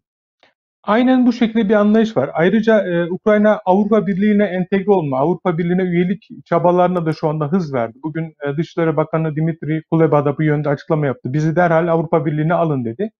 aynen 0.88 1.26
bu 1.26 1.32
şekilde 1.32 1.68
bir 1.68 1.74
anlayış 1.74 2.16
var. 2.16 2.30
Ayrıca 2.34 2.82
e, 2.82 3.10
Ukrayna 3.10 3.60
Avrupa 3.66 4.06
Birliği'ne 4.06 4.44
entegre 4.44 4.92
olma, 4.92 5.18
Avrupa 5.18 5.58
Birliği'ne 5.58 5.82
üyelik 5.82 6.28
çabalarına 6.44 7.06
da 7.06 7.12
şu 7.12 7.28
anda 7.28 7.52
hız 7.52 7.74
verdi. 7.74 7.98
Bugün 8.04 8.34
e, 8.46 8.56
Dışişleri 8.56 8.96
Bakanı 8.96 9.36
Dimitri 9.36 9.82
Kuleba 9.90 10.24
da 10.24 10.38
bu 10.38 10.42
yönde 10.42 10.68
açıklama 10.68 11.06
yaptı. 11.06 11.32
Bizi 11.32 11.56
derhal 11.56 11.88
Avrupa 11.88 12.26
Birliği'ne 12.26 12.54
alın 12.54 12.84
dedi. 12.84 13.10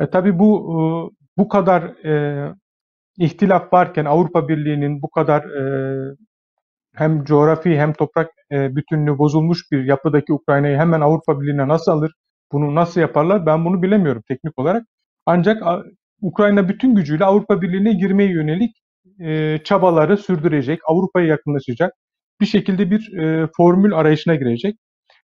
E, 0.00 0.10
tabii 0.10 0.38
bu 0.38 0.50
e, 0.72 0.76
bu 1.38 1.48
kadar 1.48 1.82
e, 2.06 2.54
ihtilaf 3.18 3.72
varken 3.72 4.04
Avrupa 4.04 4.48
Birliği'nin 4.48 5.02
bu 5.02 5.10
kadar 5.10 5.42
e, 5.44 6.16
hem 6.94 7.24
coğrafi 7.24 7.78
hem 7.78 7.92
toprak 7.92 8.30
e, 8.52 8.76
bütünlüğü 8.76 9.18
bozulmuş 9.18 9.72
bir 9.72 9.84
yapıdaki 9.84 10.32
Ukrayna'yı 10.32 10.76
hemen 10.78 11.00
Avrupa 11.00 11.40
Birliği'ne 11.40 11.68
nasıl 11.68 11.92
alır? 11.92 12.12
Bunu 12.52 12.74
nasıl 12.74 13.00
yaparlar? 13.00 13.46
Ben 13.46 13.64
bunu 13.64 13.82
bilemiyorum 13.82 14.22
teknik 14.28 14.58
olarak. 14.58 14.86
Ancak 15.26 15.62
Ukrayna 16.20 16.68
bütün 16.68 16.94
gücüyle 16.94 17.24
Avrupa 17.24 17.62
Birliği'ne 17.62 17.92
girmeye 17.92 18.30
yönelik 18.30 18.76
e, 19.20 19.58
çabaları 19.64 20.16
sürdürecek, 20.16 20.80
Avrupa'ya 20.86 21.26
yakınlaşacak. 21.26 21.92
Bir 22.40 22.46
şekilde 22.46 22.90
bir 22.90 23.18
e, 23.18 23.48
formül 23.56 23.92
arayışına 23.94 24.34
girecek. 24.34 24.76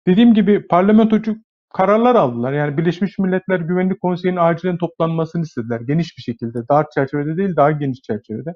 Dediğim 0.07 0.35
gibi 0.35 0.66
parlamentocu 0.66 1.37
kararlar 1.75 2.14
aldılar. 2.14 2.52
Yani 2.52 2.76
Birleşmiş 2.78 3.19
Milletler 3.19 3.61
Güvenlik 3.61 4.00
Konseyi'nin 4.00 4.37
acilen 4.37 4.78
toplanmasını 4.78 5.43
istediler. 5.43 5.81
Geniş 5.81 6.19
bir 6.19 6.23
şekilde, 6.23 6.59
dar 6.71 6.87
çerçevede 6.95 7.37
değil 7.37 7.57
daha 7.57 7.71
geniş 7.71 8.00
çerçevede. 8.00 8.52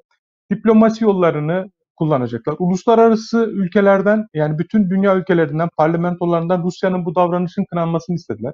Diplomasi 0.52 1.04
yollarını 1.04 1.70
kullanacaklar. 1.98 2.56
Uluslararası 2.58 3.50
ülkelerden 3.52 4.26
yani 4.34 4.58
bütün 4.58 4.90
dünya 4.90 5.16
ülkelerinden, 5.16 5.68
parlamentolarından 5.76 6.62
Rusya'nın 6.62 7.04
bu 7.04 7.14
davranışın 7.14 7.64
kınanmasını 7.70 8.16
istediler. 8.16 8.52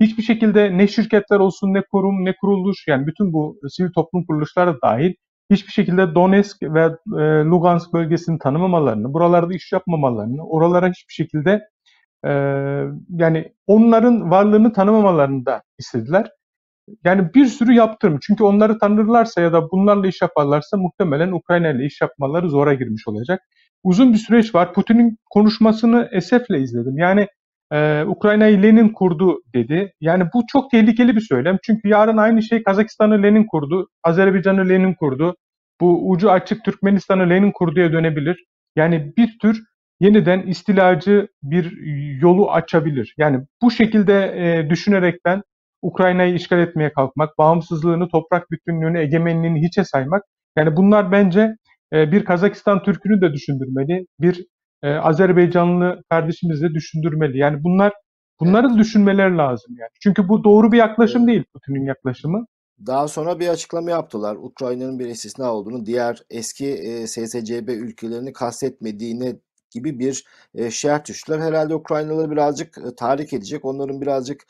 Hiçbir 0.00 0.22
şekilde 0.22 0.78
ne 0.78 0.88
şirketler 0.88 1.38
olsun, 1.38 1.74
ne 1.74 1.82
kurum, 1.92 2.24
ne 2.24 2.34
kuruluş 2.40 2.84
yani 2.88 3.06
bütün 3.06 3.32
bu 3.32 3.58
sivil 3.68 3.92
toplum 3.92 4.26
kuruluşları 4.26 4.74
da 4.74 4.78
dahil 4.82 5.14
hiçbir 5.50 5.72
şekilde 5.72 6.14
Donetsk 6.14 6.62
ve 6.62 6.84
e, 7.18 7.22
Lugansk 7.44 7.92
bölgesini 7.92 8.38
tanımamalarını, 8.38 9.14
buralarda 9.14 9.54
iş 9.54 9.72
yapmamalarını, 9.72 10.46
oralara 10.46 10.88
hiçbir 10.88 11.14
şekilde 11.14 11.60
e, 12.24 12.30
yani 13.10 13.52
onların 13.66 14.30
varlığını 14.30 14.72
tanımamalarını 14.72 15.46
da 15.46 15.62
istediler. 15.78 16.30
Yani 17.04 17.34
bir 17.34 17.46
sürü 17.46 17.72
yaptırım. 17.72 18.18
Çünkü 18.22 18.44
onları 18.44 18.78
tanırlarsa 18.78 19.40
ya 19.40 19.52
da 19.52 19.70
bunlarla 19.70 20.06
iş 20.06 20.22
yaparlarsa 20.22 20.76
muhtemelen 20.76 21.32
Ukrayna 21.32 21.70
ile 21.70 21.84
iş 21.86 22.00
yapmaları 22.00 22.50
zora 22.50 22.74
girmiş 22.74 23.08
olacak. 23.08 23.40
Uzun 23.82 24.12
bir 24.12 24.18
süreç 24.18 24.54
var. 24.54 24.74
Putin'in 24.74 25.18
konuşmasını 25.30 26.08
esefle 26.12 26.60
izledim. 26.60 26.98
Yani 26.98 27.28
e, 27.72 28.04
Ukrayna'yı 28.06 28.62
Lenin 28.62 28.88
kurdu 28.88 29.42
dedi. 29.54 29.92
Yani 30.00 30.24
bu 30.34 30.42
çok 30.48 30.70
tehlikeli 30.70 31.16
bir 31.16 31.20
söylem. 31.20 31.58
Çünkü 31.62 31.88
yarın 31.88 32.16
aynı 32.16 32.42
şey 32.42 32.62
Kazakistan'ı 32.62 33.22
Lenin 33.22 33.46
kurdu, 33.46 33.88
Azerbaycan'ı 34.04 34.68
Lenin 34.68 34.94
kurdu. 34.94 35.36
Bu 35.80 36.10
ucu 36.10 36.30
açık 36.30 36.64
Türkmenistan'ı 36.64 37.30
Lenin 37.30 37.52
kurduya 37.52 37.92
dönebilir. 37.92 38.44
Yani 38.76 39.12
bir 39.16 39.38
tür 39.42 39.62
yeniden 40.00 40.40
istilacı 40.40 41.28
bir 41.42 41.72
yolu 42.20 42.52
açabilir. 42.52 43.14
Yani 43.18 43.40
bu 43.62 43.70
şekilde 43.70 44.34
e, 44.36 44.70
düşünerekten 44.70 45.42
Ukrayna'yı 45.82 46.34
işgal 46.34 46.58
etmeye 46.58 46.92
kalkmak, 46.92 47.38
bağımsızlığını, 47.38 48.08
toprak 48.08 48.50
bütünlüğünü, 48.50 49.00
egemenliğini 49.00 49.66
hiçe 49.66 49.84
saymak. 49.84 50.22
Yani 50.56 50.76
bunlar 50.76 51.12
bence 51.12 51.56
e, 51.92 52.12
bir 52.12 52.24
Kazakistan 52.24 52.82
Türk'ünü 52.82 53.20
de 53.20 53.32
düşündürmeli, 53.32 54.06
bir 54.20 54.46
e, 54.82 54.94
Azerbaycanlı 54.94 56.02
kardeşimizi 56.10 56.62
de 56.62 56.74
düşündürmeli. 56.74 57.38
Yani 57.38 57.64
bunlar 57.64 57.92
bunları 58.40 58.70
da 58.70 58.78
düşünmeleri 58.78 59.36
lazım 59.36 59.76
yani. 59.78 59.90
Çünkü 60.02 60.28
bu 60.28 60.44
doğru 60.44 60.72
bir 60.72 60.78
yaklaşım 60.78 61.22
Evet. 61.22 61.28
değil 61.28 61.44
Putin'in 61.52 61.86
yaklaşımı. 61.86 62.46
Daha 62.86 63.08
sonra 63.08 63.40
bir 63.40 63.48
açıklama 63.48 63.90
yaptılar. 63.90 64.36
Ukrayna'nın 64.36 64.98
bir 64.98 65.06
istisna 65.06 65.52
olduğunu, 65.54 65.86
diğer 65.86 66.22
eski 66.30 66.66
e, 66.66 67.06
SSCB 67.06 67.68
ülkelerini 67.68 68.32
kastetmediğine 68.32 69.36
gibi 69.70 69.98
bir 69.98 70.24
e, 70.54 70.70
şerh 70.70 71.04
düştüler. 71.04 71.38
Herhalde 71.38 71.74
Ukraynalıları 71.74 72.30
birazcık 72.30 72.78
e, 72.78 72.94
tahrik 72.96 73.32
edecek, 73.32 73.64
onların 73.64 74.00
birazcık 74.00 74.42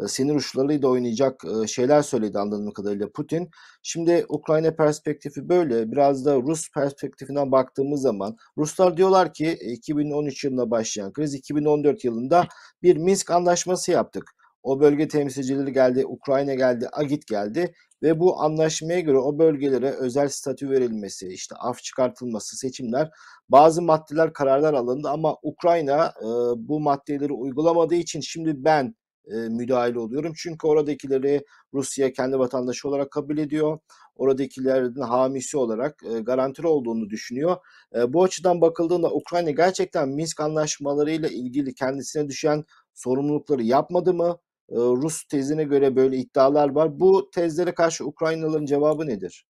e, 0.00 0.08
sinir 0.08 0.34
uçlarıyla 0.34 0.88
oynayacak 0.88 1.42
e, 1.44 1.66
şeyler 1.66 2.02
söyledi 2.02 2.38
anladığım 2.38 2.72
kadarıyla 2.72 3.10
Putin. 3.10 3.50
Şimdi 3.82 4.26
Ukrayna 4.28 4.70
perspektifi 4.70 5.48
böyle. 5.48 5.92
Biraz 5.92 6.24
da 6.24 6.36
Rus 6.36 6.70
perspektifinden 6.70 7.52
baktığımız 7.52 8.02
zaman 8.02 8.36
Ruslar 8.58 8.96
diyorlar 8.96 9.32
ki 9.32 9.46
e, 9.60 9.72
2013 9.72 10.44
yılında 10.44 10.70
başlayan 10.70 11.12
kriz 11.12 11.34
2014 11.34 12.04
yılında 12.04 12.48
bir 12.82 12.96
Minsk 12.96 13.30
anlaşması 13.30 13.90
yaptık. 13.90 14.43
O 14.64 14.80
bölge 14.80 15.08
temsilcileri 15.08 15.72
geldi, 15.72 16.06
Ukrayna 16.06 16.54
geldi, 16.54 16.88
Agit 16.92 17.26
geldi 17.26 17.74
ve 18.02 18.20
bu 18.20 18.40
anlaşmaya 18.40 19.00
göre 19.00 19.18
o 19.18 19.38
bölgelere 19.38 19.90
özel 19.90 20.28
statü 20.28 20.70
verilmesi, 20.70 21.28
işte 21.28 21.54
af 21.56 21.82
çıkartılması, 21.82 22.56
seçimler, 22.56 23.10
bazı 23.48 23.82
maddeler, 23.82 24.32
kararlar 24.32 24.74
alındı 24.74 25.08
ama 25.08 25.36
Ukrayna 25.42 26.06
e, 26.06 26.26
bu 26.56 26.80
maddeleri 26.80 27.32
uygulamadığı 27.32 27.94
için 27.94 28.20
şimdi 28.20 28.52
ben 28.56 28.94
e, 29.26 29.34
müdahale 29.34 29.98
oluyorum. 29.98 30.32
Çünkü 30.36 30.66
oradakileri 30.66 31.44
Rusya 31.74 32.12
kendi 32.12 32.38
vatandaşı 32.38 32.88
olarak 32.88 33.10
kabul 33.10 33.38
ediyor. 33.38 33.78
Oradakilerin 34.16 35.00
hamisi 35.00 35.56
olarak 35.58 36.02
e, 36.04 36.20
garantili 36.20 36.66
olduğunu 36.66 37.10
düşünüyor. 37.10 37.56
E, 37.94 38.12
bu 38.12 38.22
açıdan 38.22 38.60
bakıldığında 38.60 39.10
Ukrayna 39.10 39.50
gerçekten 39.50 40.08
Minsk 40.08 40.40
anlaşmalarıyla 40.40 41.28
ilgili 41.28 41.74
kendisine 41.74 42.28
düşen 42.28 42.64
sorumlulukları 42.94 43.62
yapmadı 43.62 44.14
mı? 44.14 44.38
E, 44.70 44.76
Rus 44.76 45.24
tezine 45.24 45.64
göre 45.64 45.96
böyle 45.96 46.16
iddialar 46.16 46.70
var. 46.70 47.00
Bu 47.00 47.30
tezlere 47.34 47.74
karşı 47.74 48.04
Ukraynalıların 48.04 48.66
cevabı 48.66 49.06
nedir? 49.06 49.44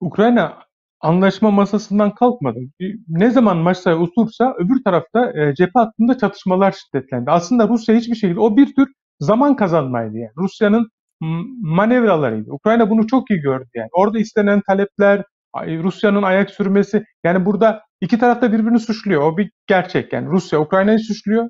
Ukrayna 0.00 0.58
anlaşma 1.00 1.50
masasından 1.50 2.14
kalkmadı. 2.14 2.58
Ne 3.08 3.30
zaman 3.30 3.56
masaya 3.56 3.98
otursa 3.98 4.54
öbür 4.58 4.84
tarafta 4.84 5.32
e, 5.40 5.54
cephe 5.54 5.72
hattında 5.74 6.18
çatışmalar 6.18 6.72
şiddetlendi. 6.72 7.30
Aslında 7.30 7.68
Rusya 7.68 7.94
hiçbir 7.94 8.14
şekilde 8.14 8.40
o 8.40 8.56
bir 8.56 8.74
tür 8.74 8.88
zaman 9.20 9.56
kazanmaydı 9.56 10.16
yani. 10.18 10.32
Rusya'nın 10.36 10.90
manevralarıydı. 11.62 12.52
Ukrayna 12.52 12.90
bunu 12.90 13.06
çok 13.06 13.30
iyi 13.30 13.40
gördü 13.40 13.68
yani. 13.74 13.88
Orada 13.92 14.18
istenen 14.18 14.60
talepler, 14.66 15.24
Rusya'nın 15.66 16.22
ayak 16.22 16.50
sürmesi 16.50 17.04
yani 17.24 17.46
burada 17.46 17.82
iki 18.00 18.18
taraf 18.18 18.42
da 18.42 18.52
birbirini 18.52 18.80
suçluyor. 18.80 19.22
O 19.22 19.36
bir 19.36 19.50
gerçek 19.66 20.12
yani. 20.12 20.28
Rusya 20.28 20.60
Ukrayna'yı 20.60 20.98
suçluyor, 20.98 21.48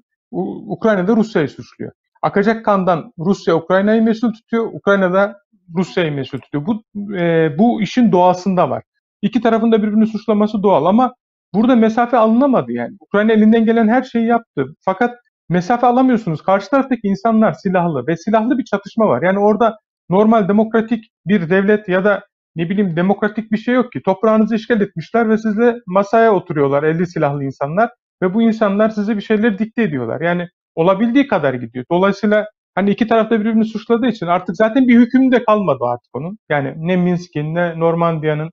Ukrayna 0.66 1.08
da 1.08 1.16
Rusya'yı 1.16 1.48
suçluyor. 1.48 1.92
Akacak 2.22 2.64
kandan 2.64 3.12
Rusya 3.18 3.56
Ukrayna'yı 3.56 4.02
mesul 4.02 4.32
tutuyor, 4.32 4.66
Ukrayna 4.72 5.12
da 5.12 5.36
Rusya'yı 5.76 6.12
mesul 6.12 6.38
tutuyor. 6.38 6.66
Bu 6.66 6.82
e, 7.16 7.58
bu 7.58 7.82
işin 7.82 8.12
doğasında 8.12 8.70
var. 8.70 8.82
İki 9.22 9.40
tarafın 9.40 9.72
da 9.72 9.82
birbirini 9.82 10.06
suçlaması 10.06 10.62
doğal 10.62 10.84
ama 10.86 11.14
burada 11.54 11.76
mesafe 11.76 12.16
alınamadı 12.16 12.72
yani. 12.72 12.96
Ukrayna 13.00 13.32
elinden 13.32 13.64
gelen 13.64 13.88
her 13.88 14.02
şeyi 14.02 14.26
yaptı. 14.26 14.66
Fakat 14.84 15.16
mesafe 15.48 15.86
alamıyorsunuz. 15.86 16.42
Karşı 16.42 16.70
taraftaki 16.70 17.08
insanlar 17.08 17.52
silahlı 17.52 18.06
ve 18.06 18.16
silahlı 18.16 18.58
bir 18.58 18.64
çatışma 18.64 19.08
var. 19.08 19.22
Yani 19.22 19.38
orada 19.38 19.78
normal 20.10 20.48
demokratik 20.48 21.04
bir 21.26 21.50
devlet 21.50 21.88
ya 21.88 22.04
da 22.04 22.24
ne 22.56 22.70
bileyim 22.70 22.96
demokratik 22.96 23.52
bir 23.52 23.58
şey 23.58 23.74
yok 23.74 23.92
ki. 23.92 24.02
Toprağınızı 24.04 24.54
işgal 24.54 24.80
etmişler 24.80 25.28
ve 25.28 25.38
sizle 25.38 25.74
masaya 25.86 26.34
oturuyorlar 26.34 26.82
50 26.82 27.06
silahlı 27.06 27.44
insanlar 27.44 27.90
ve 28.22 28.34
bu 28.34 28.42
insanlar 28.42 28.90
size 28.90 29.16
bir 29.16 29.22
şeyler 29.22 29.58
dikte 29.58 29.82
ediyorlar. 29.82 30.20
Yani 30.20 30.48
olabildiği 30.78 31.26
kadar 31.28 31.54
gidiyor. 31.54 31.84
Dolayısıyla 31.90 32.46
hani 32.74 32.90
iki 32.90 33.08
tarafta 33.08 33.40
birbirini 33.40 33.64
suçladığı 33.64 34.06
için 34.06 34.26
artık 34.26 34.56
zaten 34.56 34.88
bir 34.88 35.00
hüküm 35.00 35.32
de 35.32 35.44
kalmadı 35.44 35.84
artık 35.84 36.10
onun. 36.16 36.38
Yani 36.50 36.74
ne 36.76 36.96
Minsk'in 36.96 37.54
ne 37.54 37.80
Normandiya'nın 37.80 38.50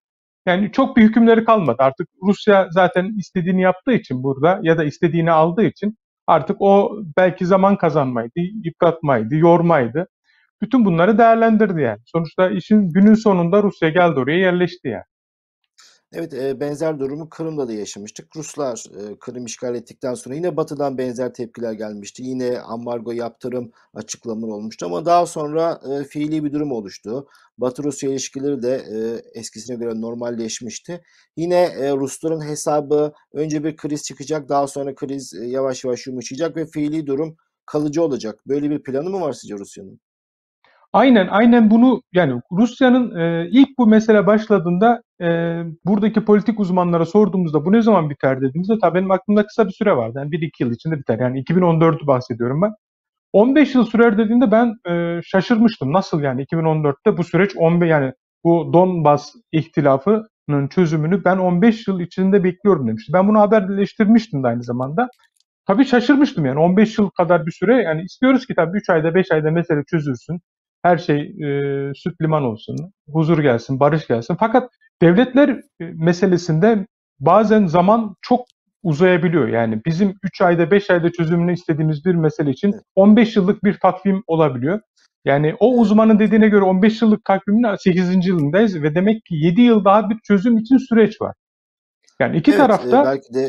yani 0.47 0.71
çok 0.71 0.97
bir 0.97 1.03
hükümleri 1.03 1.45
kalmadı. 1.45 1.77
Artık 1.79 2.07
Rusya 2.23 2.67
zaten 2.71 3.13
istediğini 3.17 3.61
yaptığı 3.61 3.93
için 3.93 4.23
burada 4.23 4.59
ya 4.63 4.77
da 4.77 4.83
istediğini 4.83 5.31
aldığı 5.31 5.63
için 5.63 5.97
artık 6.27 6.57
o 6.59 6.97
belki 7.17 7.45
zaman 7.45 7.77
kazanmaydı, 7.77 8.31
yıpratmaydı, 8.63 9.35
yormaydı. 9.35 10.07
Bütün 10.61 10.85
bunları 10.85 11.17
değerlendirdi 11.17 11.81
yani. 11.81 11.99
Sonuçta 12.05 12.49
işin 12.49 12.89
günün 12.89 13.13
sonunda 13.13 13.63
Rusya 13.63 13.89
geldi 13.89 14.19
oraya 14.19 14.39
yerleşti 14.39 14.87
yani. 14.87 15.03
Evet, 16.17 16.33
e, 16.33 16.59
benzer 16.59 16.99
durumu 16.99 17.29
Kırım'da 17.29 17.67
da 17.67 17.73
yaşamıştık. 17.73 18.35
Ruslar 18.35 18.83
e, 18.99 19.19
Kırım 19.19 19.45
işgal 19.45 19.75
ettikten 19.75 20.13
sonra 20.13 20.35
yine 20.35 20.57
Batı'dan 20.57 20.97
benzer 20.97 21.33
tepkiler 21.33 21.73
gelmişti. 21.73 22.23
Yine 22.23 22.59
ambargo 22.59 23.11
yaptırım 23.11 23.71
açıklamaları 23.93 24.51
olmuştu 24.51 24.85
ama 24.85 25.05
daha 25.05 25.25
sonra 25.25 25.81
e, 25.91 26.03
fiili 26.03 26.43
bir 26.43 26.53
durum 26.53 26.71
oluştu. 26.71 27.27
Batı-Rusya 27.57 28.09
ilişkileri 28.09 28.61
de 28.61 28.75
e, 28.75 29.39
eskisine 29.39 29.75
göre 29.75 30.01
normalleşmişti. 30.01 31.01
Yine 31.37 31.61
e, 31.61 31.91
Rusların 31.91 32.41
hesabı 32.47 33.13
önce 33.33 33.63
bir 33.63 33.77
kriz 33.77 34.03
çıkacak, 34.03 34.49
daha 34.49 34.67
sonra 34.67 34.95
kriz 34.95 35.33
e, 35.33 35.45
yavaş 35.45 35.83
yavaş 35.83 36.07
yumuşayacak 36.07 36.57
ve 36.57 36.65
fiili 36.65 37.07
durum 37.07 37.37
kalıcı 37.65 38.03
olacak. 38.03 38.39
Böyle 38.47 38.69
bir 38.69 38.83
planı 38.83 39.09
mı 39.09 39.21
var 39.21 39.33
sizce 39.33 39.55
Rusya'nın? 39.55 39.99
Aynen, 40.95 41.27
aynen 41.27 41.71
bunu 41.71 42.01
yani 42.13 42.41
Rusya'nın 42.51 43.15
e, 43.15 43.47
ilk 43.51 43.77
bu 43.77 43.87
mesele 43.87 44.27
başladığında 44.27 45.01
e, 45.21 45.25
buradaki 45.85 46.25
politik 46.25 46.59
uzmanlara 46.59 47.05
sorduğumuzda 47.05 47.65
bu 47.65 47.71
ne 47.71 47.81
zaman 47.81 48.09
biter 48.09 48.41
dediğimizde 48.41 48.73
tabii 48.81 48.95
benim 48.99 49.11
aklımda 49.11 49.47
kısa 49.47 49.67
bir 49.67 49.71
süre 49.71 49.97
vardı. 49.97 50.13
Yani 50.19 50.31
1-2 50.31 50.63
yıl 50.63 50.71
içinde 50.71 50.99
biter. 50.99 51.19
Yani 51.19 51.39
2014'ü 51.39 52.07
bahsediyorum 52.07 52.61
ben. 52.61 52.73
15 53.33 53.75
yıl 53.75 53.85
sürer 53.85 54.17
dediğinde 54.17 54.51
ben 54.51 54.75
e, 54.89 55.21
şaşırmıştım. 55.25 55.93
Nasıl 55.93 56.21
yani 56.21 56.41
2014'te 56.41 57.17
bu 57.17 57.23
süreç 57.23 57.51
15 57.57 57.89
yani 57.89 58.13
bu 58.43 58.73
Donbas 58.73 59.33
ihtilafının 59.51 60.67
çözümünü 60.69 61.25
ben 61.25 61.37
15 61.37 61.87
yıl 61.87 61.99
içinde 61.99 62.43
bekliyorum 62.43 62.87
demişti. 62.87 63.13
Ben 63.13 63.27
bunu 63.27 63.39
haberleştirmiştim 63.39 64.43
de 64.43 64.47
aynı 64.47 64.63
zamanda. 64.63 65.09
Tabii 65.67 65.85
şaşırmıştım 65.85 66.45
yani 66.45 66.59
15 66.59 66.97
yıl 66.99 67.09
kadar 67.09 67.45
bir 67.45 67.51
süre 67.51 67.83
yani 67.83 68.03
istiyoruz 68.03 68.47
ki 68.47 68.55
tabii 68.55 68.77
3 68.77 68.89
ayda 68.89 69.15
5 69.15 69.31
ayda 69.31 69.51
mesele 69.51 69.83
çözülsün. 69.91 70.41
Her 70.85 70.97
şey 70.97 71.21
e, 71.21 71.91
süt 71.95 72.21
liman 72.21 72.43
olsun, 72.43 72.75
huzur 73.11 73.39
gelsin, 73.39 73.79
barış 73.79 74.07
gelsin. 74.07 74.35
Fakat 74.39 74.69
devletler 75.01 75.49
e, 75.49 75.61
meselesinde 75.79 76.87
bazen 77.19 77.65
zaman 77.65 78.15
çok 78.21 78.45
uzayabiliyor. 78.83 79.47
Yani 79.47 79.81
bizim 79.85 80.13
3 80.23 80.41
ayda 80.41 80.71
5 80.71 80.89
ayda 80.89 81.11
çözümünü 81.11 81.53
istediğimiz 81.53 82.05
bir 82.05 82.15
mesele 82.15 82.51
için 82.51 82.71
Evet. 82.73 82.83
15 82.95 83.35
yıllık 83.35 83.63
bir 83.63 83.79
takvim 83.79 84.23
olabiliyor. 84.27 84.79
Yani 85.25 85.55
o 85.59 85.77
uzmanın 85.77 86.19
dediğine 86.19 86.49
göre 86.49 86.63
15 86.63 87.01
yıllık 87.01 87.25
takvimin 87.25 87.75
8. 87.75 88.27
yılındayız 88.27 88.81
ve 88.81 88.95
demek 88.95 89.25
ki 89.25 89.35
7 89.35 89.61
yıl 89.61 89.85
daha 89.85 90.09
bir 90.09 90.17
çözüm 90.23 90.57
için 90.57 90.77
süreç 90.77 91.21
var. 91.21 91.35
Yani 92.19 92.37
iki 92.37 92.51
Evet, 92.51 92.59
e, 92.59 92.63
tarafta 92.63 93.05
belki 93.05 93.33
de 93.33 93.47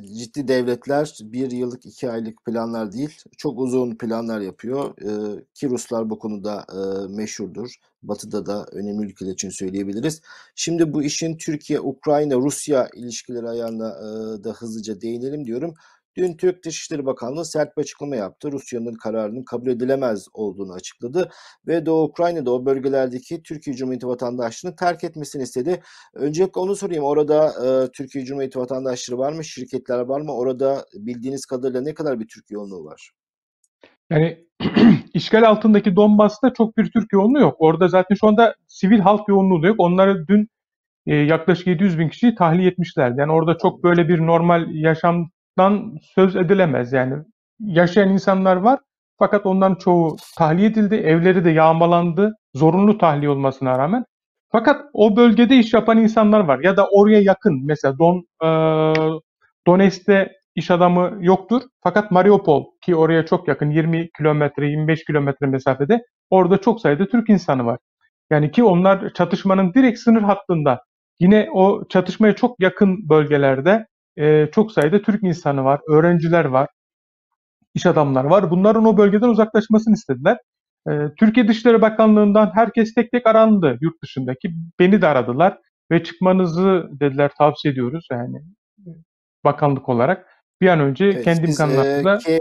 ciddi 0.00 0.48
devletler 0.48 1.18
bir 1.22 1.50
yıllık 1.50 1.86
iki 1.86 2.10
aylık 2.10 2.44
planlar 2.44 2.92
değil 2.92 3.18
çok 3.38 3.58
uzun 3.58 3.96
planlar 3.96 4.40
yapıyor 4.40 4.94
ee, 5.00 5.44
ki 5.54 5.70
Ruslar 5.70 6.10
bu 6.10 6.18
konuda 6.18 6.66
e, 6.72 7.06
meşhurdur. 7.16 7.74
Batı'da 8.02 8.46
da 8.46 8.66
önemli 8.72 9.06
ülkeler 9.06 9.32
için 9.32 9.50
söyleyebiliriz. 9.50 10.20
Şimdi 10.54 10.92
bu 10.92 11.02
işin 11.02 11.36
Türkiye, 11.36 11.80
Ukrayna, 11.80 12.34
Rusya 12.36 12.88
ilişkileri 12.94 13.48
ayağına 13.48 13.88
e, 13.88 14.44
da 14.44 14.52
hızlıca 14.52 15.00
değinelim 15.00 15.44
diyorum. 15.46 15.74
Dün 16.16 16.36
Türk 16.36 16.64
Dışişleri 16.64 17.06
Bakanlığı 17.06 17.44
sert 17.44 17.76
bir 17.76 17.82
açıklama 17.82 18.16
yaptı. 18.16 18.52
Rusya'nın 18.52 18.94
kararının 18.94 19.44
kabul 19.44 19.70
edilemez 19.70 20.26
olduğunu 20.32 20.72
açıkladı 20.72 21.30
ve 21.66 21.86
Doğu 21.86 22.04
Ukrayna'da 22.04 22.50
o 22.52 22.66
bölgelerdeki 22.66 23.42
Türkiye 23.42 23.76
Cumhuriyeti 23.76 24.06
vatandaşlığını 24.06 24.76
terk 24.76 25.04
etmesini 25.04 25.42
istedi. 25.42 25.82
Öncelikle 26.14 26.60
onu 26.60 26.76
sorayım. 26.76 27.04
Orada 27.04 27.46
e, 27.46 27.90
Türkiye 27.92 28.24
Cumhuriyeti 28.24 28.58
vatandaşları 28.58 29.18
var 29.18 29.32
mı? 29.32 29.44
Şirketler 29.44 29.98
var 29.98 30.20
mı? 30.20 30.32
Orada 30.32 30.84
bildiğiniz 30.94 31.46
kadarıyla 31.46 31.80
ne 31.80 31.94
kadar 31.94 32.20
bir 32.20 32.28
Türk 32.28 32.50
yoğunluğu 32.50 32.84
var? 32.84 33.10
Yani 34.10 34.46
işgal 35.14 35.42
altındaki 35.42 35.96
Donbas'ta 35.96 36.52
çok 36.52 36.76
bir 36.76 36.90
Türk 36.90 37.12
yoğunluğu 37.12 37.40
yok. 37.40 37.56
Orada 37.58 37.88
zaten 37.88 38.14
şu 38.14 38.28
anda 38.28 38.54
sivil 38.68 38.98
halk 38.98 39.28
yoğunluğu 39.28 39.62
da 39.62 39.66
yok. 39.66 39.76
Onları 39.78 40.28
dün 40.28 40.48
e, 41.06 41.16
yaklaşık 41.16 41.66
700 41.66 41.98
bin 41.98 42.08
kişiyi 42.08 42.34
tahliye 42.34 42.68
etmişlerdi. 42.68 43.20
Yani 43.20 43.32
orada 43.32 43.58
çok 43.62 43.84
böyle 43.84 44.08
bir 44.08 44.18
normal 44.18 44.74
yaşam 44.74 45.30
dan 45.58 45.96
söz 46.14 46.36
edilemez. 46.36 46.92
Yani 46.92 47.14
yaşayan 47.60 48.08
insanlar 48.08 48.56
var 48.56 48.78
fakat 49.18 49.46
ondan 49.46 49.74
çoğu 49.74 50.16
tahliye 50.38 50.68
edildi. 50.68 50.94
Evleri 50.94 51.44
de 51.44 51.50
yağmalandı. 51.50 52.36
Zorunlu 52.54 52.98
tahliye 52.98 53.30
olmasına 53.30 53.78
rağmen. 53.78 54.04
Fakat 54.52 54.84
o 54.92 55.16
bölgede 55.16 55.56
iş 55.56 55.74
yapan 55.74 55.98
insanlar 55.98 56.40
var. 56.40 56.60
Ya 56.62 56.76
da 56.76 56.88
oraya 56.88 57.20
yakın 57.20 57.66
mesela 57.66 57.98
Don 57.98 58.26
e, 58.44 58.48
Donetsk'te 59.66 60.32
iş 60.54 60.70
adamı 60.70 61.18
yoktur. 61.20 61.62
Fakat 61.82 62.10
Mariupol 62.10 62.64
ki 62.80 62.96
oraya 62.96 63.26
çok 63.26 63.48
yakın 63.48 63.70
20 63.70 64.10
kilometre 64.18 64.66
25 64.66 65.04
kilometre 65.04 65.46
mesafede 65.46 66.02
orada 66.30 66.58
çok 66.58 66.80
sayıda 66.80 67.06
Türk 67.06 67.28
insanı 67.28 67.66
var. 67.66 67.78
Yani 68.30 68.50
ki 68.50 68.64
onlar 68.64 69.12
çatışmanın 69.14 69.74
direkt 69.74 69.98
sınır 69.98 70.22
hattında. 70.22 70.82
Yine 71.20 71.48
o 71.52 71.88
çatışmaya 71.88 72.34
çok 72.34 72.60
yakın 72.60 73.08
bölgelerde 73.08 73.86
e, 74.16 74.48
çok 74.52 74.72
sayıda 74.72 75.02
Türk 75.02 75.22
insanı 75.22 75.64
var, 75.64 75.80
öğrenciler 75.88 76.44
var, 76.44 76.68
iş 77.74 77.86
adamlar 77.86 78.24
var. 78.24 78.50
Bunların 78.50 78.84
o 78.84 78.96
bölgeden 78.96 79.28
uzaklaşmasını 79.28 79.94
istediler. 79.94 80.38
E, 80.88 80.92
Türkiye 81.18 81.48
Dışişleri 81.48 81.82
Bakanlığı'ndan 81.82 82.50
herkes 82.54 82.94
tek 82.94 83.10
tek 83.12 83.26
arandı 83.26 83.78
yurt 83.80 84.02
dışındaki. 84.02 84.48
Beni 84.78 85.02
de 85.02 85.06
aradılar 85.06 85.58
ve 85.90 86.04
çıkmanızı 86.04 86.88
dediler 87.00 87.30
tavsiye 87.38 87.72
ediyoruz 87.72 88.06
yani 88.10 88.42
bakanlık 89.44 89.88
olarak. 89.88 90.26
Bir 90.60 90.68
an 90.68 90.80
önce 90.80 91.04
evet, 91.04 91.24
kendi 91.24 91.50
imkanlarımızla... 91.50 92.18
E, 92.32 92.40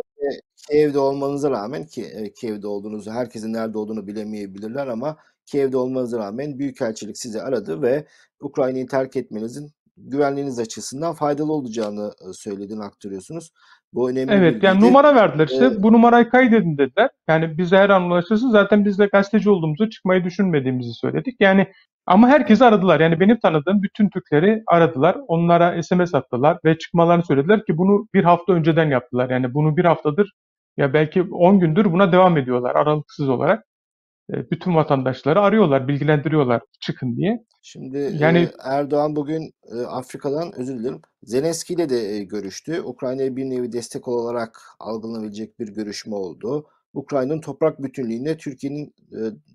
Kiev'de 0.70 1.00
olmanıza 1.00 1.52
rağmen 1.52 1.86
ki 1.86 2.06
e, 2.06 2.34
Kiev'de 2.34 2.68
olduğunuzu 2.68 3.12
herkesin 3.12 3.54
nerede 3.54 3.78
olduğunu 3.78 4.08
bilemeyebilirler 4.08 4.88
ama 4.88 5.18
Kiev'de 5.46 5.78
olmanıza 5.78 6.20
rağmen 6.20 6.60
Büyükelçilik 6.60 7.18
sizi 7.18 7.42
aradı 7.42 7.82
ve 7.82 8.06
Ukrayna'yı 8.40 8.88
terk 8.88 9.16
etmenizin 9.16 9.72
güvenliğiniz 10.10 10.60
açısından 10.60 11.14
faydalı 11.14 11.54
olacağını 11.54 12.12
söylediğini 12.34 12.84
aktarıyorsunuz. 12.84 13.52
Bu 13.94 14.10
önemli 14.10 14.32
Evet 14.32 14.48
bilgiydi. 14.48 14.66
yani 14.66 14.82
numara 14.82 15.16
verdiler 15.16 15.48
işte. 15.48 15.66
Ee, 15.66 15.84
bu 15.84 15.94
numarayı 15.94 16.30
kaydedin 16.30 16.78
dediler. 16.78 17.10
Yani 17.28 17.58
bize 17.58 17.78
her 17.78 17.90
an 17.90 18.04
ulaşırsın. 18.04 18.50
Zaten 18.50 18.86
biz 18.86 19.00
de 19.00 19.06
gazeteci 19.06 19.50
olduğumuzu 19.50 19.90
çıkmayı 19.90 20.24
düşünmediğimizi 20.24 20.94
söyledik. 20.94 21.36
Yani 21.40 21.68
ama 22.06 22.28
herkesi 22.28 22.66
aradılar. 22.66 23.00
Yani 23.00 23.20
benim 23.20 23.40
tanıdığım 23.40 23.84
bütün 23.84 24.10
Türkleri 24.10 24.64
aradılar. 24.68 25.18
Onlara 25.28 25.84
SMS 25.84 26.16
attılar 26.16 26.58
ve 26.66 26.78
çıkmalarını 26.78 27.24
söylediler 27.26 27.66
ki 27.66 27.78
bunu 27.78 28.08
bir 28.14 28.24
hafta 28.24 28.54
önceden 28.54 28.90
yaptılar. 28.90 29.30
Yani 29.30 29.54
bunu 29.54 29.78
bir 29.78 29.86
haftadır 29.86 30.34
ya 30.78 30.94
belki 30.94 31.22
10 31.22 31.60
gündür 31.60 31.94
buna 31.94 32.12
devam 32.12 32.38
ediyorlar 32.38 32.76
aralıksız 32.76 33.30
olarak. 33.30 33.66
Bütün 34.30 34.76
vatandaşları 34.76 35.42
arıyorlar, 35.42 35.88
bilgilendiriyorlar 35.88 36.62
çıkın 36.80 37.16
diye. 37.16 37.46
Şimdi 37.62 38.16
yani 38.20 38.50
Erdoğan 38.64 39.16
bugün 39.16 39.54
Afrika'dan 39.88 40.60
özür 40.60 40.80
dilerim. 40.80 41.02
Zelenski 41.24 41.74
ile 41.74 41.90
de 41.90 42.24
görüştü. 42.24 42.82
Ukrayna'ya 42.82 43.36
bir 43.36 43.46
nevi 43.46 43.72
destek 43.72 44.08
olarak 44.08 44.62
algılanabilecek 44.80 45.60
bir 45.60 45.68
görüşme 45.68 46.16
oldu. 46.16 46.68
Ukrayna'nın 46.94 47.42
toprak 47.42 47.84
bütünlüğüne 47.84 48.38
Türkiye'nin 48.38 48.94